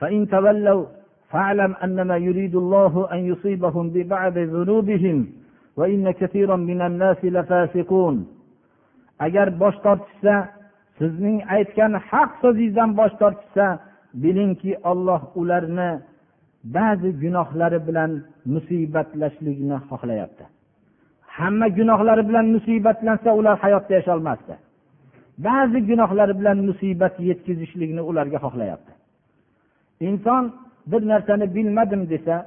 فإن 0.00 0.20
تولوا 0.34 0.86
فاعلم 1.30 1.74
أنما 1.84 2.16
يريد 2.16 2.54
الله 2.56 3.12
أن 3.12 3.18
يصيبهم 3.18 3.90
ببعض 3.90 4.38
ذنوبهم 4.38 5.26
وإن 5.76 6.10
كثيرا 6.10 6.56
من 6.56 6.80
الناس 6.82 7.24
لفاسقون 7.24 8.26
agar 9.26 9.48
bosh 9.60 9.78
tortishsa 9.84 10.34
sizning 10.98 11.38
aytgan 11.56 11.92
haq 12.10 12.30
so'zingizdan 12.42 12.90
bosh 12.98 13.14
tortishsa 13.20 13.66
bilingki 14.22 14.72
olloh 14.90 15.22
ularni 15.40 15.90
ba'zi 16.76 17.10
gunohlari 17.22 17.78
bilan 17.88 18.10
musibatlashlikni 18.54 19.76
xohlayapti 19.90 20.44
hamma 21.36 21.66
gunohlari 21.78 22.22
bilan 22.28 22.46
musibatlansa 22.56 23.30
ular 23.38 23.56
hayotda 23.64 23.92
yasholmasdi 23.98 24.54
ba'zi 25.48 25.78
gunohlari 25.90 26.34
bilan 26.40 26.58
musibat 26.68 27.14
yetkazishlikni 27.28 28.02
ularga 28.10 28.38
xohlayapti 28.44 28.92
inson 30.08 30.44
bir 30.87 31.07
narsani 31.07 31.55
bilmadim 31.55 32.09
desa 32.09 32.45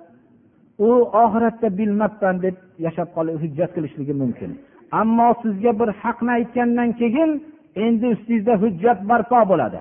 u 0.79 0.88
oxiratda 1.25 1.79
bilmabman 1.79 2.42
deb 2.42 2.57
yashab 2.79 3.09
qolib 3.16 3.37
hujjat 3.42 3.70
qilishligi 3.77 4.14
mumkin. 4.23 4.51
Ammo 5.01 5.29
sizga 5.42 5.73
bir 5.81 5.88
haqni 6.03 6.31
aytgandan 6.38 6.90
keyin 7.01 7.31
endi 7.85 8.07
ustingizda 8.14 8.55
hujjat 8.62 8.99
barpo 9.09 9.49
bo'ladi. 9.51 9.81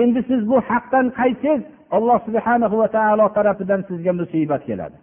Endi 0.00 0.20
siz 0.28 0.40
bu 0.50 0.56
haqdan 0.70 1.06
qaytsangiz 1.18 1.62
alloh 1.96 2.18
subhana 2.26 2.66
va 2.80 2.88
taolo 2.96 3.26
tarafidan 3.36 3.80
sizga 3.88 4.12
musibat 4.20 4.62
keladi. 4.68 4.96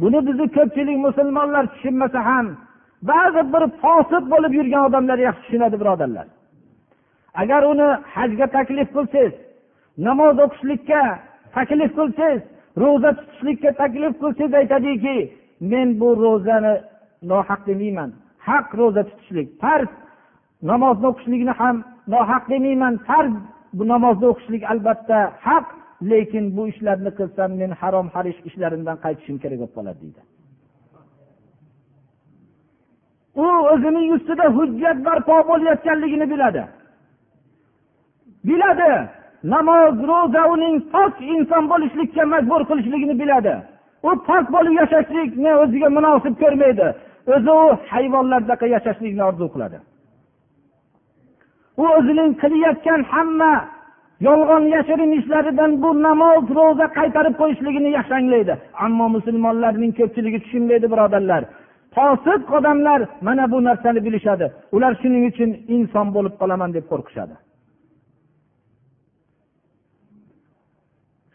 Buni 0.00 0.18
bizni 0.26 0.46
ko'pchilik 0.56 0.98
musulmonlar 1.06 1.64
tushunmasa 1.72 2.20
ham 2.28 2.46
ba'zi 3.10 3.42
bir 3.54 3.64
fosiq 3.82 4.24
bo'lib 4.32 4.52
yurgan 4.58 4.82
odamlar 4.88 5.18
yaxshi 5.26 5.42
tushunadi 5.44 5.76
birodarlar. 5.82 6.26
Agar 7.42 7.62
uni 7.72 7.88
hajga 8.14 8.46
taklif 8.56 8.88
qilsangiz 8.96 9.34
namoz 10.06 10.36
o'qishlikka 10.44 11.02
taklif 11.56 11.90
qilsangiz 11.98 12.42
ro'za 12.82 13.10
tutishlikka 13.18 13.70
taklif 13.82 14.14
qilsangiz 14.22 14.52
aytadiki 14.60 15.16
men 15.72 15.88
bu 16.00 16.08
ro'zani 16.24 16.74
nohaq 17.30 17.60
demayman. 17.66 18.10
Haq 18.48 18.66
ro'za 18.78 19.02
tutishlik 19.08 19.48
farz. 19.62 19.90
Namozni 20.70 21.06
o'qishlikni 21.10 21.52
ham 21.60 21.76
nohaq 22.14 22.44
demayman 22.52 22.94
farz. 23.08 23.34
Bu 23.76 23.82
namozni 23.92 24.26
o'qishlik 24.32 24.62
albatta 24.72 25.18
haq 25.46 25.66
lekin 26.10 26.44
bu 26.56 26.62
ishlarni 26.72 27.10
qilsam 27.18 27.50
men 27.60 27.70
harom 27.80 28.06
harish 28.14 28.40
ishlarimdan 28.48 28.96
qaytishim 29.04 29.36
kerak 29.42 29.58
bo'lib 29.60 29.74
qoladi 29.76 29.98
deydi. 30.02 30.22
U 33.44 33.46
o'zining 33.72 34.08
ustida 34.16 34.46
hujjat 34.56 34.98
barpo 35.06 35.36
bo'layotganligini 35.50 36.26
biladi. 36.32 36.62
Biladi. 38.48 38.92
Namoz 39.44 39.94
ro'za 40.10 40.42
uning 40.54 40.76
pok 40.92 41.14
inson 41.34 41.64
bo'lishlikka 41.72 42.22
majbur 42.32 42.60
qilishligini 42.68 43.14
biladi. 43.22 43.54
U 44.08 44.10
pok 44.28 44.44
bo'lib 44.54 44.74
yashashlikni 44.80 45.50
o'ziga 45.62 45.88
munosib 45.96 46.34
ko'rmaydi 46.42 46.86
o'zi 47.34 47.50
u 47.62 47.66
hayvonlardaqa 47.90 48.66
yashashlikni 48.76 49.22
orzu 49.30 49.46
qiladi. 49.54 49.78
U 51.82 51.84
o'zining 51.98 52.30
qilayotgan 52.42 53.00
hamma 53.12 53.52
yolg'on 54.28 54.64
yashirin 54.74 55.12
ishlaridan 55.18 55.70
bu 55.82 55.90
namoz 56.06 56.44
ro'za 56.58 56.86
qaytarib 56.98 57.34
qo'yishligini 57.40 57.90
yaxshi 57.98 58.14
anglaydi 58.20 58.54
ammo 58.86 59.06
musulmonlarning 59.16 59.92
ko'pchiligi 59.98 60.38
tushunmaydi 60.44 60.86
birodarlar. 60.92 61.42
Fosiq 61.94 62.42
odamlar 62.58 63.00
mana 63.26 63.44
bu 63.52 63.58
narsani 63.68 64.00
bilishadi. 64.06 64.46
Ular 64.76 64.92
shuning 65.02 65.24
uchun 65.30 65.50
inson 65.76 66.06
bo'lib 66.16 66.34
qolaman 66.40 66.70
deb 66.76 66.84
qo'rqishadi. 66.92 67.34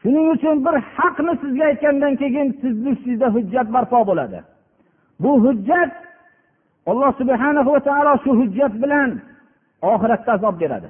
Shuning 0.05 0.27
uchun 0.35 0.57
bir 0.65 0.75
haqni 0.97 1.33
sizga 1.41 1.63
aytgandan 1.71 2.13
keyin 2.21 2.47
sizni 2.61 2.89
ustingizda 2.95 3.27
hujjat 3.35 3.67
barpo 3.75 3.99
bo'ladi. 4.09 4.39
Bu 5.23 5.31
hujjat 5.45 5.91
alloh 6.89 7.11
subhana 7.19 7.61
va 7.69 7.79
taolo 7.87 8.13
shu 8.23 8.31
hujjat 8.41 8.73
bilan 8.83 9.09
oxiratda 9.93 10.31
azob 10.37 10.55
beradi. 10.63 10.89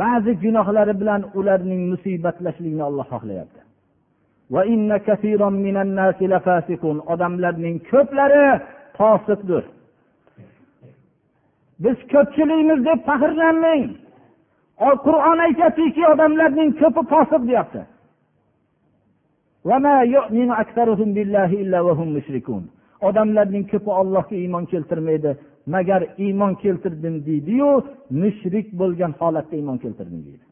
Ba'zi 0.00 0.32
gunohlari 0.44 0.94
bilan 1.00 1.20
ularning 1.38 1.82
musibatlashligini 1.92 2.84
olloh 2.88 3.06
xohlayapti. 3.12 3.60
Odamlarning 7.12 7.76
ko'plari 7.90 8.46
fosiqdir. 8.98 9.64
Biz 11.84 11.98
ko'pchilikmiz 12.12 12.80
deb 12.88 12.98
faxrlanmang. 13.08 13.82
Qur'on 14.78 15.38
aytyaptiki 15.46 16.02
odamlarning 16.12 16.70
ko'pi 16.80 17.02
fosiq 17.12 17.42
deyapti. 17.50 17.82
Odamlarning 23.08 23.64
ko'pi 23.72 23.90
ollohga 24.00 24.36
iymon 24.36 24.64
keltirmaydi. 24.72 25.30
Magar 25.74 26.02
iymon 26.24 26.52
keltirdim 26.62 27.14
deydiyu 27.26 27.70
mushrik 28.22 28.66
bo'lgan 28.80 29.12
holatda 29.20 29.54
iymon 29.56 29.78
keltirdim 29.84 30.20
deydi 30.26 30.48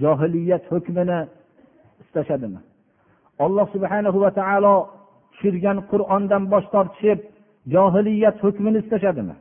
johiliyat 0.00 0.64
hukmini 0.72 1.18
istashadimi? 2.00 2.60
Alloh 3.44 3.66
subhanahu 3.74 4.18
va 4.24 4.30
taolo 4.40 4.74
tushirgan 5.32 5.78
qur'ondan 5.90 6.42
bosh 6.52 6.66
tortishib 6.74 7.18
johiliyat 7.74 8.36
hukmini 8.44 8.78
istashadimi? 8.84 9.34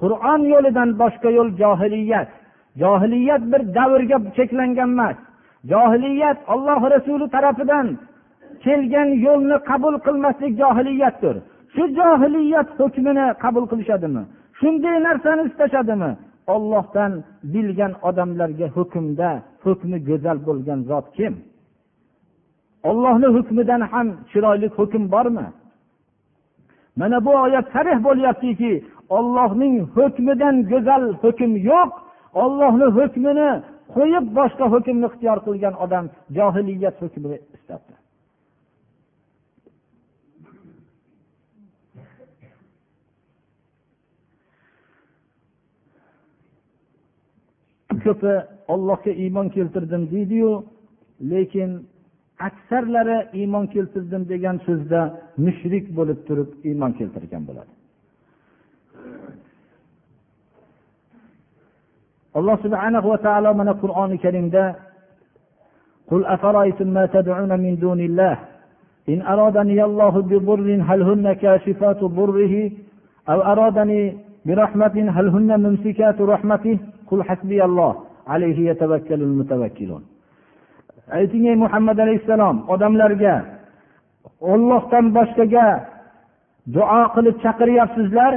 Qur'on 0.00 0.40
yo'lidan 0.52 0.90
boshqa 1.02 1.28
yo'l 1.38 1.50
johiliyat. 1.62 2.30
Johiliyat 2.82 3.42
bir 3.52 3.62
davrga 3.76 4.18
cheklangan 4.36 4.90
emas. 4.96 5.16
Johiliyat 5.72 6.38
olloh 6.54 6.80
rasuli 6.94 7.26
tarafidan 7.34 7.86
kelgan 8.64 9.08
yo'lni 9.26 9.56
qabul 9.70 9.94
qilmaslik 10.06 10.52
johiliyatdir. 10.62 11.36
Shu 11.74 11.82
johiliyat 11.98 12.68
hukmini 12.80 13.26
qabul 13.44 13.64
qilishadimi? 13.70 14.22
Shunday 14.58 14.96
narsani 15.06 15.42
istashadimi? 15.50 16.10
Ollohdan 16.54 17.12
bilgan 17.52 17.92
odamlarga 18.08 18.66
hukmda 18.76 19.30
hukmi 19.64 19.98
go'zal 20.08 20.38
bo'lgan 20.46 20.80
zot 20.90 21.06
kim? 21.16 21.34
Ollohni 22.82 23.26
hukmidan 23.36 23.80
ham 23.80 24.06
chiroyli 24.30 24.68
hukm 24.68 25.10
bormi? 25.10 25.46
Mana 26.96 27.24
bu 27.24 27.30
oyat 27.30 27.66
sarih 27.72 27.98
bo'lyaptiki 28.04 28.84
ollohning 29.08 29.74
hukmidan 29.96 30.56
go'zal 30.70 31.04
hukm 31.22 31.52
yo'q 31.70 31.90
ollohni 32.42 32.86
hukmini 32.98 33.50
qo'yib 33.94 34.24
boshqa 34.38 34.64
hukmni 34.74 35.06
ixtiyor 35.10 35.38
qilgan 35.46 35.74
odam 35.84 36.04
johiliyat 36.36 36.96
hukmini 37.02 37.38
istabdi. 37.56 37.94
Ko'pi 48.04 48.34
ollohga 48.72 49.12
iymon 49.22 49.48
keltirdim 49.56 50.02
deydiyu 50.12 50.52
lekin 51.30 51.70
aksarlari 52.47 53.17
iymon 53.39 53.65
keltirdim 53.73 54.23
degan 54.33 54.57
so'zda 54.67 55.01
mushrik 55.45 55.85
bo'lib 55.97 56.19
turib 56.27 56.49
iymon 56.69 56.91
keltirgan 56.99 57.43
bo'ladi 57.49 57.73
alloh 62.37 62.57
subhanahu 62.65 63.07
va 63.13 63.19
taolo 63.27 63.49
mana 63.59 63.73
qur'oni 63.83 64.17
karimda 64.25 64.65
قل 66.11 66.25
أفرأيتم 66.25 66.87
ما 66.87 67.05
تدعون 67.05 67.51
من 67.59 67.73
دون 67.83 67.99
الله 67.99 68.35
إن 69.09 69.19
أرادني 69.33 69.83
الله 69.83 70.13
بضر 70.21 70.67
هل 70.89 71.01
هن 71.09 71.33
كاشفات 71.33 72.01
ضره 72.19 72.55
أو 73.31 73.39
أرادني 73.51 74.01
برحمة 74.45 74.95
هل 75.15 75.27
هن 75.35 75.49
ممسكات 75.65 76.21
رحمته 76.33 76.77
قل 77.09 77.23
حسبي 77.23 77.59
الله 77.69 77.93
عليه 78.27 78.69
يتوكل 78.69 79.19
المتوكلون 79.29 80.03
ayting 81.16 81.44
ey 81.50 81.56
muhammad 81.64 81.98
alayhissalom 82.04 82.56
odamlarga 82.72 83.36
ollohdan 84.52 85.06
boshqaga 85.16 85.68
duo 86.74 87.02
qilib 87.14 87.36
chaqiryapsizlar? 87.44 88.32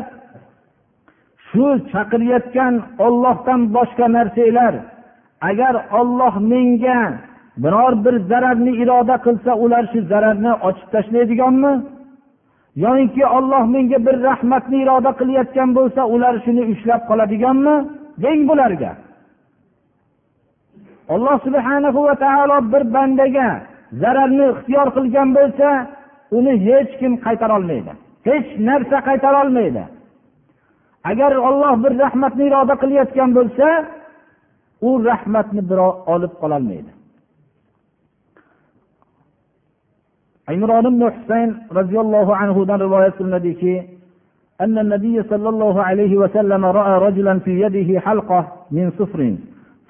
Shu 1.47 1.65
chaqirayotgan 1.91 2.73
ollohdan 3.05 3.61
boshqa 3.75 4.05
narsalar 4.17 4.73
agar 5.49 5.73
olloh 5.99 6.33
menga 6.51 6.99
biror 7.63 7.93
bir 8.05 8.15
zararni 8.29 8.71
iroda 8.83 9.15
qilsa 9.25 9.51
ular 9.63 9.83
shu 9.91 9.99
zararni 10.11 10.51
ochib 10.67 10.87
tashlaydiganmi 10.93 11.73
yoinki 12.83 13.23
olloh 13.37 13.63
menga 13.75 13.99
bir 14.05 14.15
rahmatni 14.27 14.77
iroda 14.83 15.11
qilayotgan 15.19 15.69
bo'lsa 15.77 16.01
ular 16.13 16.33
shuni 16.45 16.63
ushlab 16.73 17.01
qoladiganmi? 17.09 17.75
Deng 18.23 18.41
bularga. 18.49 18.91
alloh 21.14 21.36
subhanahu 21.46 21.98
va 22.08 22.14
taolo 22.24 22.56
bir 22.72 22.82
bandaga 22.94 23.48
zararni 24.02 24.44
ixtiyor 24.52 24.88
qilgan 24.96 25.28
bo'lsa 25.38 25.68
uni 26.38 26.52
hech 26.66 26.90
kim 27.00 27.12
qaytarolmaydi 27.26 27.92
hech 28.28 28.48
narsa 28.68 28.98
qaytarolmaydi 29.08 29.84
agar 31.10 31.32
olloh 31.48 31.72
bir 31.84 31.92
rahmatni 32.04 32.44
iroda 32.48 32.74
qilayotgan 32.82 33.30
bo'lsa 33.38 33.68
u 34.88 34.90
rahmatni 35.10 35.62
birov 35.70 35.92
olib 36.14 36.32
qololmaydi 36.42 36.90
imron 40.56 40.86
ibn 40.92 41.02
husayn 41.16 41.50
roziyallohu 41.78 42.32
anhudan 42.42 42.78
rivoyat 42.84 43.14
qilinadiki 43.18 43.74
أن 44.64 44.78
النبي 44.78 45.22
صلى 45.22 45.48
الله 45.48 45.82
عليه 45.82 46.16
وسلم 46.16 46.62
رأى 46.64 46.94
رجلا 47.06 47.34
في 47.38 47.52
يده 47.60 48.00
حلقة 48.00 48.40
من 48.70 48.86
صفر 48.98 49.20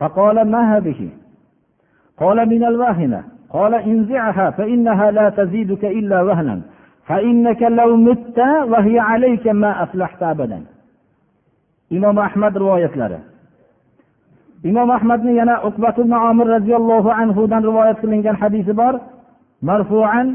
فقال 0.02 0.52
ما 0.52 0.62
هذه؟ 0.78 1.10
قال 2.22 2.38
من 2.50 2.64
الواهنة. 2.72 3.22
قال 3.50 3.74
انزعها 3.76 4.50
فإنها 4.58 5.12
لا 5.12 5.30
تزيدك 5.30 5.84
إلا 5.86 6.22
وهنا. 6.22 6.62
فإنك 7.08 7.62
لو 7.62 7.90
مت 7.98 8.40
وهي 8.72 9.00
عليك 9.00 9.46
ما 9.48 9.84
أفلحت 9.84 10.24
أبدا. 10.24 10.60
imom 11.92 12.18
ahmad 12.18 12.54
rivoyatlari 12.56 13.20
imom 14.64 14.90
ahmadni 14.98 15.34
yana 15.40 15.56
uqbat 15.68 15.98
amir 16.00 16.48
roziyallohu 16.56 17.10
anhudan 17.22 17.62
rivoyat 17.70 17.98
qilingan 18.04 18.36
hadisi 18.42 18.72
bor 18.82 18.94
marfuan 19.70 20.28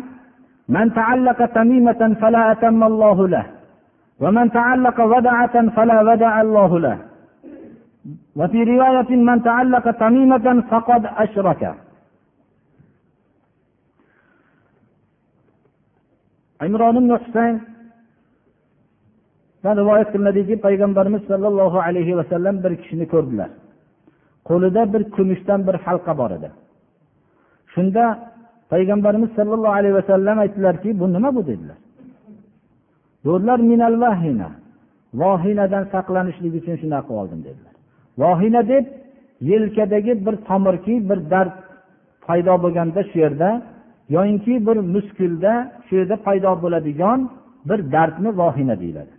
من 0.77 0.95
تعلق 0.95 1.39
تميمة 1.59 2.03
فلا 2.21 2.53
أتم 2.53 2.83
الله 2.85 3.19
له 3.29 3.47
ومن 4.23 4.51
تعلق 4.51 4.99
ودعة 5.01 5.57
فلا 5.77 5.99
ودع 6.09 6.41
الله 6.41 6.71
له. 6.79 6.97
وفي 8.40 8.60
رواية 8.64 9.12
من 9.30 9.44
تعلق 9.44 9.86
تميمة 10.04 10.48
فقد 10.72 11.04
أشرك 11.06 11.62
عمران 16.62 16.96
بن 17.00 17.12
حسين 17.24 17.56
rivoyat 19.66 20.12
qilinadiki 20.14 20.56
payg'ambarimiz 20.66 21.22
sollallohu 21.32 21.78
alayhi 21.88 22.18
vasallam 22.20 22.56
bir 22.64 22.74
kishini 22.82 23.06
ko'rdilar 23.14 23.50
qo'lida 24.50 24.82
bir 24.94 25.04
kumushdan 25.16 25.60
bir 25.68 25.76
halqa 25.86 26.14
bor 26.20 26.32
edi 26.38 26.50
shunda 27.74 28.04
payg'ambarimiz 28.74 29.32
sollallohu 29.38 29.76
alayhi 29.80 29.96
vasallam 30.00 30.38
aytdilarki 30.44 30.90
bu 31.00 31.06
nima 31.14 31.30
bu 31.36 31.42
dedilar 31.50 31.80
dedilar 33.26 33.60
minal 33.72 33.96
vahina 34.04 34.50
vohinadan 35.22 35.84
saqlanishlik 35.94 36.54
uchun 36.60 36.76
shunaqa 36.82 37.08
qilib 37.08 37.22
oldim 37.22 37.40
dedilar 37.48 37.75
vohina 38.19 38.69
deb 38.69 38.85
yelkadagi 39.41 40.27
bir 40.27 40.37
tomirki 40.49 40.95
bir 41.09 41.19
dard 41.31 41.53
paydo 42.27 42.55
bo'lganda 42.63 43.03
shu 43.11 43.19
yerda 43.25 43.63
yoyinki 44.17 44.67
bir 44.67 44.77
muskulda 44.95 45.53
shu 45.87 45.93
yerda 45.97 46.17
paydo 46.27 46.53
bo'ladigan 46.63 47.31
bir 47.69 47.79
dardni 47.93 48.31
vohina 48.41 48.81
deyiladi. 48.81 49.15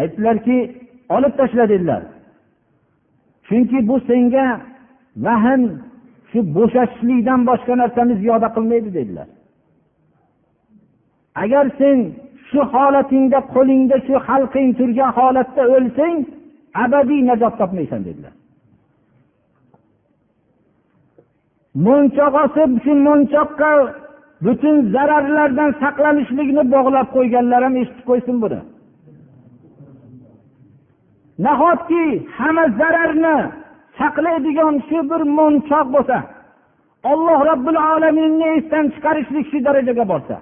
Aytdilarki 0.00 0.56
olib 1.08 1.32
tashla 1.38 1.68
dedilar 1.68 2.02
chunki 3.48 3.88
bu 3.88 4.00
senga 4.00 4.60
vahm 5.16 5.62
shu 6.30 6.38
bo'shashishlikdan 6.56 7.40
boshqa 7.50 7.74
narsani 7.82 8.14
ziyoda 8.22 8.48
qilmaydi 8.56 8.90
dedilar. 8.98 9.28
Agar 11.42 11.64
sen 11.78 11.98
shu 12.50 12.60
holatingda 12.72 13.38
qo'lingda 13.54 13.96
shu 14.06 14.14
halqing 14.26 14.68
turgan 14.78 15.10
holatda 15.18 15.62
o'lsang 15.76 16.16
abadiy 16.74 17.22
najot 17.30 17.54
topmaysan 17.60 18.04
dedilar. 18.08 18.34
Mo'nchoq 21.84 22.34
osib 22.44 22.70
shu 22.84 22.92
mo'nchoqqa 23.06 23.72
butun 24.44 24.76
zararlardan 24.94 25.70
saqlanishlikni 25.82 26.62
bog'lab 26.74 27.08
qo'yganlar 27.16 27.60
ham 27.66 27.74
eshitib 27.82 28.04
qo'ysin 28.10 28.36
buni. 28.42 28.60
Nahotki 31.46 32.04
hamma 32.36 32.64
zararni 32.80 33.36
saqlaydigan 33.98 34.74
shu 34.88 34.98
bir 35.10 35.22
mo'nchoq 35.38 35.86
bo'lsa 35.94 36.16
olloh 37.10 37.38
robbil 37.50 37.76
olaminni 37.92 38.46
esdan 38.56 38.84
chiqarishlik 38.94 39.46
shu 39.50 39.58
darajaga 39.66 40.04
borsa? 40.12 40.36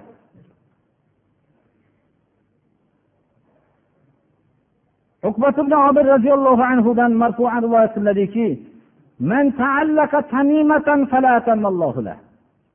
Roziyallohu 6.13 6.63
anhudan 6.73 7.11
marfuan 7.21 7.61
rivoyat 7.65 7.91
qilinadiki 7.95 8.47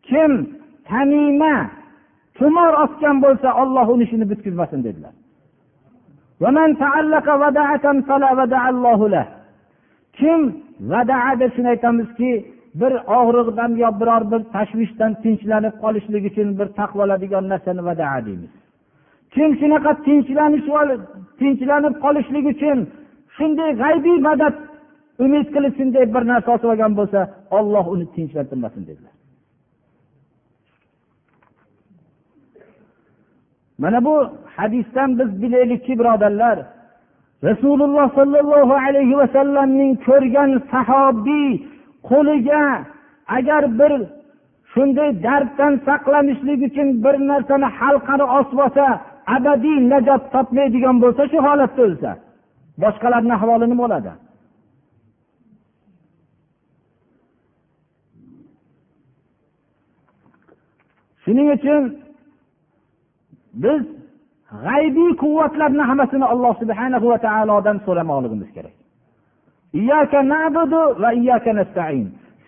kim 0.09 0.32
tamima 0.88 1.57
tumor 2.38 2.72
osgan 2.84 3.16
bo'lsa 3.24 3.49
olloh 3.62 3.86
uni 3.94 4.03
ishini 4.07 4.26
bitkazmasin 4.30 4.80
dedilar. 4.86 5.14
Kim 10.18 10.40
vadaa 10.92 11.32
deb 11.40 11.51
shuni 11.57 11.68
aytamizki 11.74 12.30
bir 12.80 12.92
og'riqdan 13.18 13.70
yo 13.82 13.88
biror 14.01 14.22
bir 14.32 14.40
tashvishdan 14.55 15.12
tinchlanib 15.22 15.74
qolishlik 15.82 16.24
uchun 16.30 16.49
bir 16.59 16.68
taqvoladigan 16.78 17.44
narsani 17.53 17.82
vadaa 17.88 18.18
deymiz. 18.26 18.53
Kim 19.34 19.51
shunaqa 19.61 19.90
tinchlanish 20.07 20.68
tinchlanib 21.41 21.95
qolishlik 22.05 22.45
uchun 22.53 22.78
shunday 23.37 23.70
g'aybiy 23.82 24.18
madad 24.28 24.55
umid 25.24 25.47
qilib 25.55 25.72
shunday 25.78 26.05
bir 26.14 26.22
narsa 26.32 26.49
osib 26.57 26.68
olgan 26.72 26.93
bo'lsa 27.01 27.20
olloh 27.59 27.84
uni 27.95 28.07
tinchlantirmasin 28.14 28.82
dedilar. 28.89 29.14
Mana 33.82 34.05
bu 34.07 34.14
hadisdan 34.57 35.11
biz 35.18 35.30
bilaylikki 35.43 35.93
birodarlar 35.99 36.59
rasululloh 37.49 38.07
sollallohu 38.18 38.74
alayhi 38.87 39.18
vasallamning 39.22 39.93
ko'rgan 40.07 40.51
sahobiy 40.72 41.51
qo'liga 42.11 42.64
agar 43.37 43.62
bir 43.78 43.93
shunday 44.72 45.11
darddan 45.26 45.72
saqlanishlik 45.87 46.61
uchun 46.68 46.89
bir 47.05 47.14
narsani 47.30 47.68
halqani 47.78 48.24
osib 48.39 48.59
olsa 48.64 48.87
abadiy 49.35 49.79
najot 49.93 50.22
topmaydigan 50.35 50.97
bo'lsa 51.03 51.22
shu 51.33 51.39
holatda 51.47 51.83
o'lsa. 51.89 52.11
Boshqalarni 52.83 53.33
ahvoli 53.39 53.66
nima 53.72 53.83
bo'ladi? 53.85 54.12
Shuning 61.24 61.49
uchun 61.57 61.83
biz 63.64 63.81
g'aybiy 64.64 65.11
quvvatlarni 65.22 65.85
hammasini 65.91 66.27
alloh 66.33 66.53
subhana 66.62 66.99
va 67.12 67.18
taolodan 67.27 67.77
so'ramoqligimiz 67.87 68.51
kerak. 68.57 68.74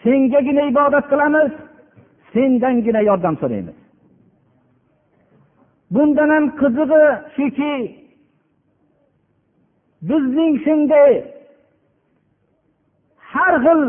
Sengagina 0.05 0.62
ibodat 0.72 1.05
qilamiz 1.12 1.51
sendangina 2.33 3.01
yordam 3.09 3.35
so'raymiz. 3.43 3.76
Bundan 5.95 6.30
ham 6.34 6.45
qizig'i 6.61 7.05
shuki 7.36 7.74
bizning 10.09 10.55
shunday 10.64 11.12
har 13.32 13.55
xil 13.64 13.82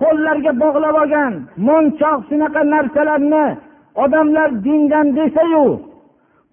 qo'llarga 0.00 0.52
bog'lab 0.62 0.94
olgan 1.02 1.34
monchoq 1.68 2.18
shunaqa 2.28 2.62
narsalarni 2.74 3.46
odamlar 4.04 4.48
dindan 4.66 5.06
desayu 5.18 5.66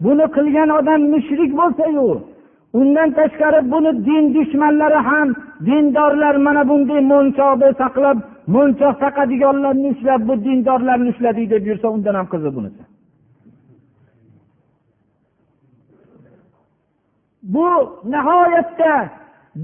buni 0.03 0.25
qilgan 0.35 0.69
odam 0.79 1.01
mushrik 1.13 1.51
bo'lsayu 1.59 2.07
undan 2.79 3.09
tashqari 3.19 3.61
buni 3.71 3.91
din 4.07 4.23
dushmanlari 4.35 4.99
ham 5.09 5.27
dindorlar 5.67 6.35
mana 6.45 6.63
bunday 6.69 7.01
mo'nchoqni 7.11 7.69
saqlab 7.81 8.17
mo'nchoq 8.55 8.95
taqadiganlarni 9.03 9.87
ushlab 9.93 10.21
bu 10.27 10.33
dindorlarni 10.45 11.09
ushladik 11.13 11.45
deb 11.53 11.63
yursa 11.69 11.87
undan 11.95 12.15
ham 12.19 12.27
qiziq 12.33 12.53
bunisi. 12.57 12.81
Bu 17.53 17.67
nihoyatda 18.13 19.09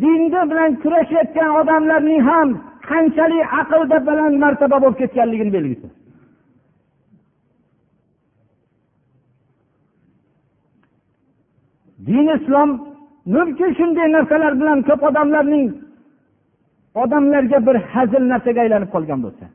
dinni 0.02 0.42
bilan 0.52 0.72
kurashayotgan 0.84 1.50
odamlarning 1.60 2.22
ham 2.30 2.50
qanchalik 2.90 3.46
aqlda 3.62 3.98
baland 4.08 4.36
martaba 4.44 4.78
bo'lib 4.84 4.98
ketganligini 5.02 5.54
belgisi. 5.58 5.88
Din 12.08 12.28
islom 12.38 12.70
mumkin 13.36 13.70
shunday 13.80 14.08
narsalar 14.16 14.54
bilan 14.62 14.80
ko'p 14.90 15.02
odamlarning 15.10 15.66
odamlarga 17.04 17.58
bir 17.68 17.76
hazil 17.94 18.24
narsaga 18.32 18.60
aylanib 18.66 18.90
qolgan 18.96 19.20
bo'lsa 19.26 19.46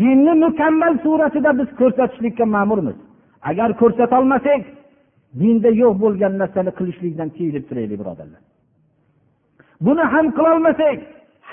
dinni 0.00 0.32
mukammal 0.44 0.94
suratida 1.04 1.50
biz 1.60 1.68
ko'rsatishlikka 1.80 2.44
ma'murmiz. 2.56 2.98
Agar 3.50 3.70
ko'rsatolmasak 3.80 4.62
dinda 5.40 5.70
yo'q 5.82 5.94
bo'lgan 6.04 6.32
narsani 6.42 6.70
qilishlikdan 6.78 7.28
tiyilib 7.36 7.64
turaylik 7.68 7.98
birodarlar. 8.02 8.42
Buni 9.86 10.04
ham 10.12 10.26
qilolmasak 10.38 10.96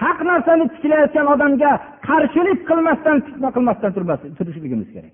haq 0.02 0.20
narsani 0.32 0.66
tiklayotgan 0.74 1.28
odamga 1.34 1.72
qarshilik 2.08 2.60
qilmasdan 2.70 3.18
fitna 3.26 3.50
qilmasdan 3.56 3.92
turishligimiz 4.38 4.90
kerak. 4.96 5.14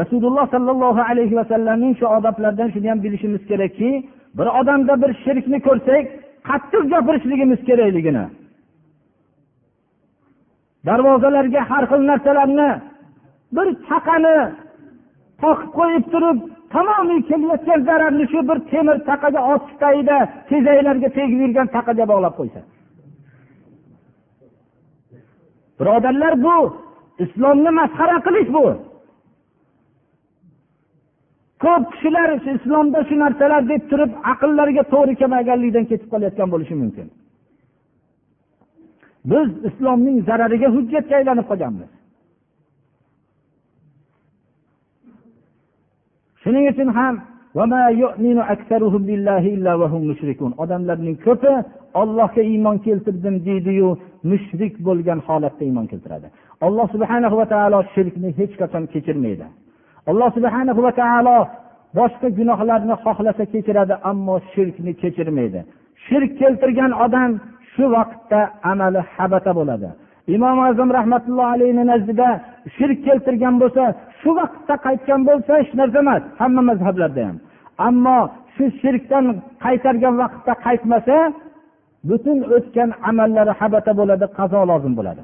Rasululloh 0.00 0.46
sollallohu 0.54 1.02
alayhi 1.10 1.34
vasallamning 1.40 1.94
shu 2.00 2.06
odoblaridan 2.16 2.68
shuni 2.74 2.88
ham 2.92 3.00
bilishimiz 3.04 3.42
kerakki 3.50 3.90
bir 4.38 4.48
odamda 4.60 4.94
bir 5.02 5.10
shirkni 5.24 5.58
ko'rsak 5.66 6.04
qattiq 6.48 6.82
gapirishligimiz 6.92 7.60
kerakligini 7.68 8.24
darvozalarga 10.86 11.60
har 11.70 11.84
xil 11.90 12.02
narsalarni 12.10 12.70
bir 13.56 13.66
taqani 13.88 14.36
qoqib 15.42 15.70
qo'yib 15.78 16.04
turib 16.12 16.38
tamomiy 16.74 17.20
kelayotgan 17.30 17.80
zararni 17.88 18.24
shu 18.32 18.40
bir 18.48 18.58
temir 18.72 18.96
taqaga 19.10 19.40
otib 19.54 19.76
tagida 19.82 20.16
tezaklarga 20.50 21.08
tegib 21.16 21.38
yurgan 21.44 21.66
taqaga 21.76 22.04
bog'lab 22.12 22.34
qo'ysa. 22.40 22.60
Birodarlar 25.78 26.34
bu 26.46 26.56
islomni 27.24 27.70
masxara 27.80 28.16
qilish 28.26 28.50
bu. 28.56 28.64
Ko'p 31.64 31.84
kishilar 31.92 32.28
islomda 32.54 33.00
shu 33.08 33.14
narsalar 33.22 33.62
deb 33.72 33.82
turib 33.90 34.12
aqllariga 34.32 34.84
to'g'ri 34.92 35.14
kelmaganlikdan 35.20 35.84
ketib 35.90 36.08
qolayotgan 36.12 36.48
bo'lishi 36.54 36.74
mumkin. 36.82 37.06
Biz 39.30 39.48
islomning 39.68 40.16
zarariga 40.28 40.68
hujjatga 40.76 41.14
aylanib 41.20 41.46
qolganmiz. 41.50 41.90
Shuning 46.42 46.64
uchun 46.72 46.88
ham 46.98 47.14
odamlarning 50.62 51.16
ko'pi 51.26 51.52
ollohga 52.00 52.42
iymon 52.52 52.76
keltirdim 52.86 53.36
deydiyu 53.48 53.88
mushrik 54.30 54.74
bo'lgan 54.86 55.18
holatda 55.26 55.62
iymon 55.68 55.86
keltiradi. 55.92 56.26
Alloh 56.66 56.86
subhana 56.94 57.28
va 57.40 57.46
taolo 57.52 57.78
shirkni 57.94 58.30
hech 58.38 58.54
qachon 58.60 58.84
kechirmaydi. 58.92 59.46
Alloh 60.10 60.30
subhana 60.36 60.72
va 60.86 60.92
taolo 61.02 61.36
boshqa 61.98 62.28
gunohlarni 62.38 62.94
xohlasa 63.04 63.44
kechiradi 63.52 63.94
ammo 64.10 64.36
shirkni 64.52 64.92
kechirmaydi. 65.02 65.60
Shirk 66.06 66.30
keltirgan 66.40 66.92
odam 67.04 67.30
shu 67.72 67.84
vaqtda 67.96 68.40
amali 68.70 69.00
habata 69.14 69.52
bo'ladi. 69.58 69.88
Imom 70.36 70.58
azam 70.68 70.90
rahmatulloh 70.98 71.46
alayhi 71.54 71.86
nazdida 71.92 72.28
shirk 72.76 72.98
keltirgan 73.06 73.54
bo'lsa 73.62 73.84
shu 74.20 74.30
vaqtda 74.38 74.74
qaytgan 74.86 75.20
bo'lsa 75.28 75.52
hech 75.60 75.72
narsa 75.80 75.98
emas 76.04 76.22
hamma 76.40 76.62
mazhablarda 76.70 77.22
ham. 77.28 77.36
Ammo 77.88 78.18
shu 78.54 78.64
shirkdan 78.80 79.24
qaytargan 79.64 80.14
vaqtda 80.22 80.52
qaytmasa 80.66 81.16
butun 82.08 82.38
o'tgan 82.56 82.90
amallari 83.10 83.52
habata 83.60 83.92
bo'ladi 84.00 84.26
qazo 84.38 84.60
lozim 84.70 84.92
bo'ladi. 84.98 85.22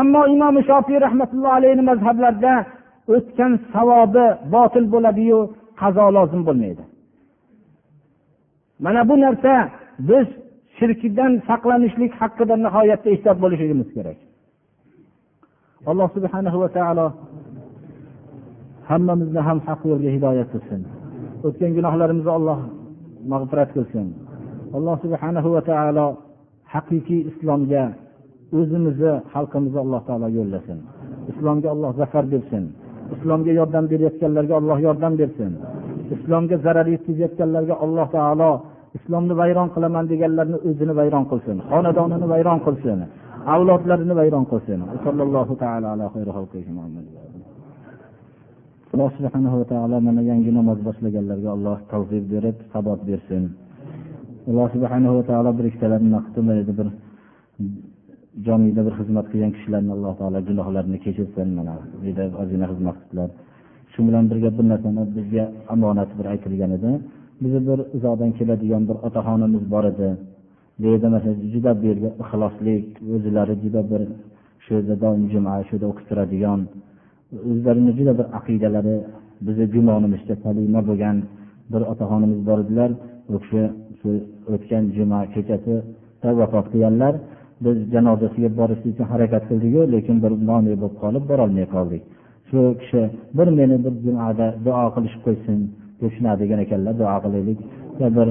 Ammo 0.00 0.22
imom 0.34 0.56
shofiy 0.68 0.98
rahmatulloh 1.06 1.52
alayhi 1.58 1.82
mazhablarida 1.90 2.54
o'tgan 3.14 3.52
savobi 3.72 4.26
botil 4.54 4.86
bo'ladiyu 4.94 5.38
qazo 5.80 6.06
lozim 6.16 6.42
bo'lmaydi. 6.48 6.84
Mana 8.84 9.00
bu 9.08 9.14
narsa 9.24 9.54
biz 10.08 10.26
shirkdan 10.82 11.32
saqlanishlik 11.48 12.12
haqida 12.20 12.54
nihoyatda 12.64 13.08
ehtiyot 13.14 13.38
bo'lishligimiz 13.44 13.88
kerak. 13.96 14.18
Alloh 15.90 16.08
subhanahu 16.16 16.56
va 16.62 16.68
taolo 16.78 17.06
hammamizni 18.90 19.40
ham 19.48 19.58
haq 19.66 19.80
yo'lga 19.90 20.10
hidoyat 20.16 20.48
qilsin. 20.52 20.80
O'tgan 21.46 21.70
gunohlarimizni 21.78 22.32
alloh 22.38 22.58
mag'firat 23.32 23.70
qilsin. 23.76 24.06
Alloh 24.76 24.96
subhanahu 25.04 25.48
va 25.54 25.62
taolo 25.70 26.06
haqiqiy 26.74 27.20
islomga 27.30 27.84
o'zimizni 28.58 29.12
xalqimizni 29.32 29.78
alloh 29.84 30.00
taolo 30.08 30.28
yo'llasin. 30.38 30.78
Islomga 31.32 31.68
alloh 31.74 31.90
zafar 32.00 32.24
bersin. 32.32 32.64
Islomga 33.14 33.52
yordam 33.60 33.84
berayotganlarga 33.92 34.54
alloh 34.60 34.78
yordam 34.86 35.12
bersin. 35.20 35.52
Islomga 36.14 36.56
zarar 36.64 36.86
yetkazayotganlarga 36.94 37.74
alloh 37.84 38.06
taolo 38.16 38.50
islomni 38.98 39.34
vayron 39.40 39.68
qilaman 39.74 40.04
deganlarni 40.12 40.56
o'zini 40.68 40.92
vayron 41.00 41.24
qilsin 41.30 41.56
xonadonini 41.70 42.26
vayron 42.34 42.60
qilsin 42.66 42.98
avlodlarini 43.54 44.14
vayron 44.20 44.44
qilsin. 44.50 44.78
Alloh 48.94 49.10
subhana 49.16 49.48
va 49.60 49.64
taolo 49.72 49.96
mana 50.06 50.22
yangi 50.30 50.50
namoz 50.58 50.78
boshlaganlarga 50.88 51.50
alloh 51.56 51.78
tavfiq 51.92 52.24
berib 52.32 52.56
sabot 52.72 53.00
bersin. 53.08 53.42
Alloh 54.50 54.68
subhanahu 54.74 55.14
va 55.18 55.22
taolo 55.30 55.50
bir 55.58 55.64
ikkitalarni 55.70 56.18
qilmaydi 56.34 56.72
bir 56.78 56.88
jomiyda 58.46 58.80
bir 58.86 58.94
xizmat 58.98 59.26
qilgan 59.32 59.52
kishilarni 59.56 59.90
alloh 59.96 60.12
taolo 60.20 60.38
gunohlarini 60.48 60.98
kechirsin 61.04 61.48
mana 61.58 61.74
juda 62.04 62.24
ozgina 62.42 62.66
xizmat 62.72 62.96
qildilar 63.00 63.30
shu 63.92 64.00
bilan 64.06 64.24
birga 64.30 64.50
bir 64.58 64.64
narsani 64.72 65.02
bizga 65.16 65.44
omonat 65.74 66.10
bir 66.18 66.26
aytilgan 66.32 66.70
edi. 66.78 66.90
Bizni 67.42 67.60
bir 67.68 67.78
uzoqdan 67.96 68.30
keladigan 68.38 68.82
bir 68.88 68.96
otaxonimiz 69.06 69.64
bor 69.74 69.84
edi. 69.92 70.08
Bu 70.80 70.86
yerda 70.92 71.08
masalan 71.14 71.36
juda 71.52 71.72
bu 71.80 71.84
yerga 71.90 72.10
ixloslik 72.22 72.86
o'zlari 73.14 73.54
juda 73.64 73.82
bir 73.90 74.02
shu 74.64 74.70
yerda 74.76 74.94
doim 75.04 75.24
juma 75.32 75.52
shu 75.66 75.72
yerda 75.74 75.86
o'qib 75.92 76.06
turadigan 76.10 76.60
o'zlarini 77.50 77.92
juda 77.98 78.12
bir 78.18 78.26
aqidalari 78.38 78.96
bizni 79.46 79.66
gumonimizcha 79.74 80.34
kalima 80.44 80.80
bo'lgan 80.88 81.16
bir 81.72 81.82
otaxonimiz 81.92 82.40
bor 82.48 82.58
edilar. 82.64 82.90
U 83.32 83.34
kishi 83.42 83.62
shu 83.98 84.10
o'tgan 84.54 84.84
juma 84.96 85.20
kechasida 85.34 86.30
vafot 86.40 86.66
qilganlar. 86.72 87.14
Biz 87.64 87.76
janozasiga 87.94 88.50
borish 88.60 88.82
uchun 88.90 89.06
harakat 89.12 89.42
qildiku 89.50 89.80
lekin 89.94 90.16
bir 90.24 90.32
mone 90.48 90.72
bo'lib 90.82 90.96
qolib 91.02 91.24
borolmay 91.30 91.66
qoldik. 91.74 92.02
Shu 92.48 92.58
kishi 92.80 93.02
bir 93.38 93.48
meni 93.58 93.76
bir 93.84 93.94
jumada 94.04 94.46
duo 94.66 94.84
qilishib 94.94 95.22
qo'ysin 95.26 95.58
deb 96.01 96.11
shunaqa 96.15 96.37
degan 96.41 96.59
ekanlar 96.65 96.93
duo 97.01 97.17
qilaylik 97.25 97.59
bir 98.17 98.27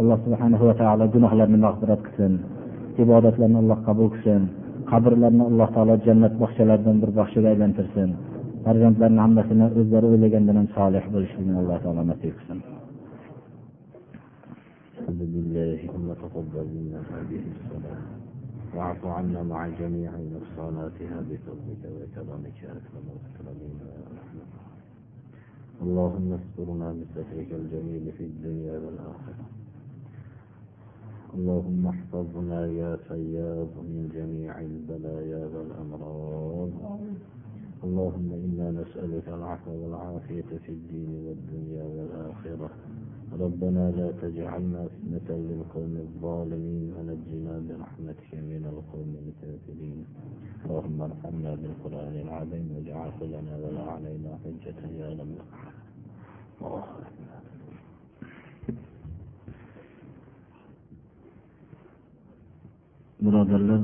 alloh 0.00 0.18
subhana 0.24 0.56
va 0.68 0.74
taolo 0.82 1.04
gunohlarni 1.14 1.58
mag'firat 1.66 2.00
qilsin 2.06 2.32
ibodatlarni 3.04 3.58
alloh 3.62 3.78
qabul 3.88 4.08
qilsin 4.14 4.42
qabrlarni 4.90 5.44
alloh 5.50 5.68
taolo 5.74 5.94
jannat 6.06 6.34
bog'chalaridan 6.42 6.96
bir 7.02 7.10
bog'chaga 7.18 7.48
aylantirsin 7.54 8.08
farzandlarni 8.64 9.20
hammasini 9.24 9.66
o'zlari 9.80 10.06
o'ylagandan 10.12 10.56
ham 10.60 10.68
solih 10.78 11.04
bo'lishligini 11.14 11.58
alloh 11.62 11.78
taolo 11.84 12.02
nasib 12.12 12.34
qilsin 12.38 12.60
الحمد 15.00 15.22
لله 15.36 15.78
ثم 15.94 16.08
تقبل 16.24 16.66
منا 16.76 17.00
هذه 17.14 17.42
الصلاة 17.54 18.00
واعف 18.76 19.02
عنا 19.16 19.42
مع 19.52 19.60
جميع 19.80 20.10
نقصاناتها 20.34 21.18
بفضلك 21.28 21.82
وكرمك 21.94 22.56
يا 22.64 22.72
اكرم 22.78 23.06
الاكرمين 23.14 23.74
اللهم 25.81 26.33
استرنا 26.33 26.93
بسترك 26.93 27.49
الجميل 27.51 28.11
في 28.17 28.23
الدنيا 28.23 28.73
والآخرة. 28.79 29.45
اللهم 31.33 31.87
احفظنا 31.87 32.59
يا 32.67 32.95
فياض 32.95 33.73
من 33.93 34.03
جميع 34.13 34.59
البلايا 34.61 35.43
والأمراض. 35.53 36.69
اللهم 37.83 38.29
إنا 38.45 38.67
نسألك 38.81 39.27
العفو 39.27 39.71
والعافية 39.71 40.51
في 40.65 40.69
الدين 40.69 41.11
والدنيا 41.25 41.83
والآخرة. 41.83 42.40
ربنا 43.44 43.84
لا 43.98 44.08
تجعلنا 44.22 44.80
فتنة 44.92 45.28
للقوم 45.48 45.94
الظالمين 46.06 46.84
ونجنا 46.96 47.54
برحمتك 47.68 48.30
من 48.50 48.62
القوم 48.72 49.10
الكافرين 49.24 49.98
اللهم 50.64 50.98
ارحمنا 51.08 51.52
بالقرآن 51.60 52.14
العظيم 52.24 52.66
واجعله 52.74 53.18
لنا 53.34 53.54
ولا 53.62 53.82
علينا 53.92 54.30
حجة 54.42 54.80
يا 55.00 55.08
رب 55.20 55.32
الله 56.62 56.84
birodarlar 63.24 63.82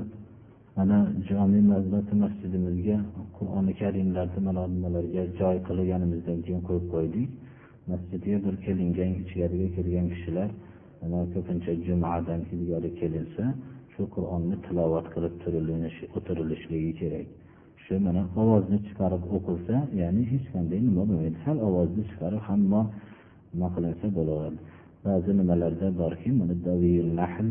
mana 0.77 0.99
jome 1.29 1.61
mazrati 1.73 2.14
masjidimizga 2.23 2.97
qur'oni 3.37 3.73
karimlarni 3.81 4.41
mana 4.47 4.62
nimalarga 4.75 5.23
joy 5.39 5.57
qilganimizdan 5.68 6.39
keyin 6.45 6.61
qo'yib 6.68 6.85
qo'ydik 6.95 7.29
Masjidga 7.92 8.38
bir 8.46 8.56
kelingan 8.66 9.12
ichkariga 9.22 9.68
kirgan 9.76 10.08
kishilar 10.14 10.50
mana 11.02 11.20
ko'pincha 11.34 11.74
jumadan 11.88 12.42
ilgari 12.54 12.90
kelinsa 13.00 13.44
shu 13.94 14.04
qur'onni 14.16 14.56
tilovat 14.66 15.08
qilib 15.14 15.34
o'tirilishligi 16.18 16.92
kerak. 17.02 17.28
Shu 17.84 17.94
mana 18.08 18.22
ovozni 18.42 18.78
chiqarib 18.88 19.24
o'qilsa 19.36 19.76
ya'ni 20.02 20.24
hech 20.32 20.46
qanday 20.54 20.80
nima 20.88 21.04
bo'lmaydi. 21.10 21.38
Sal 21.46 21.58
ovozni 21.68 22.04
chiqarib 22.10 22.42
hamma 22.50 22.82
nima 23.54 23.68
qilinsa 23.76 24.06
bo'laveradi. 24.18 24.60
Ba'zi 25.06 25.32
nimalarda 25.40 25.88
borki 26.02 26.30
mana 26.40 26.56
nahl 27.22 27.48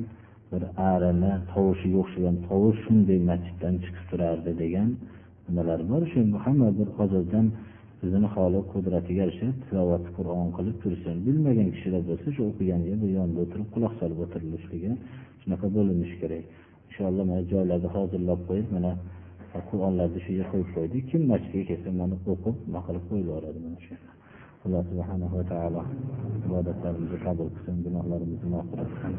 bir 0.50 0.62
arini 0.92 1.32
tovushiga 1.52 1.98
o'xshagan 2.02 2.36
tovush 2.48 2.78
shunday 2.86 3.18
masjiddan 3.30 3.74
chiqib 3.84 4.04
turardi 4.10 4.52
degan 4.62 4.88
nimalar 5.46 5.80
bor. 5.90 6.02
Shu 6.12 6.18
hamma 6.44 6.68
bir 6.78 6.88
hozirdan 6.98 7.46
o'zini 8.06 8.28
holi 8.34 8.58
qudratiga 8.72 9.20
yarasha 9.22 9.48
tilovat 9.66 10.04
qur'on 10.16 10.48
qilib 10.56 10.76
tursin 10.82 11.16
bilmagan 11.26 11.68
kishilar 11.74 12.02
bo'lsa 12.08 12.28
shu 12.34 12.42
o'qiganga 12.50 12.94
bu 13.02 13.06
yonida 13.16 13.40
o'tirib 13.44 13.68
quloq 13.74 13.92
solib 14.00 14.18
o'tirilishligi 14.24 14.90
shunaqa 15.40 15.66
bo'linishi 15.76 16.16
kerak. 16.22 16.44
Inshaalloh 16.88 17.24
mana 17.30 17.42
joylarni 17.52 17.88
hozirlab 17.96 18.40
qo'yib 18.48 18.68
mana 18.76 18.92
qur'onlarni 19.70 20.18
shu 20.24 20.30
yerga 20.38 20.50
qo'yib 20.52 20.70
qo'ydik. 20.76 21.02
Kim 21.10 21.22
masjidga 21.32 21.64
kelsa 21.70 21.88
mana 22.00 22.14
o'qib 22.32 22.56
nima 22.66 22.80
qilib 22.86 23.04
qo'yilaveradi 23.10 23.58
mana 23.66 23.78
shu 23.86 23.94
alloh 24.64 24.82
subhanahu 24.90 25.34
va 25.38 25.44
taolo 25.52 25.82
ibodatlarimizni 26.46 27.18
qabul 27.26 27.48
qilsin 27.54 27.76
gunohlarimizni 27.86 28.48
mag'firat 28.56 28.88
qilsin. 28.92 29.14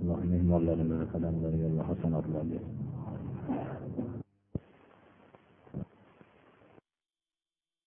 Alloh 0.00 0.18
mehmonlarimizni 0.32 1.06
qadamlariga 1.14 1.66
alloh 1.70 1.86
hasanotlar 1.90 2.44
bersin. 2.52 2.76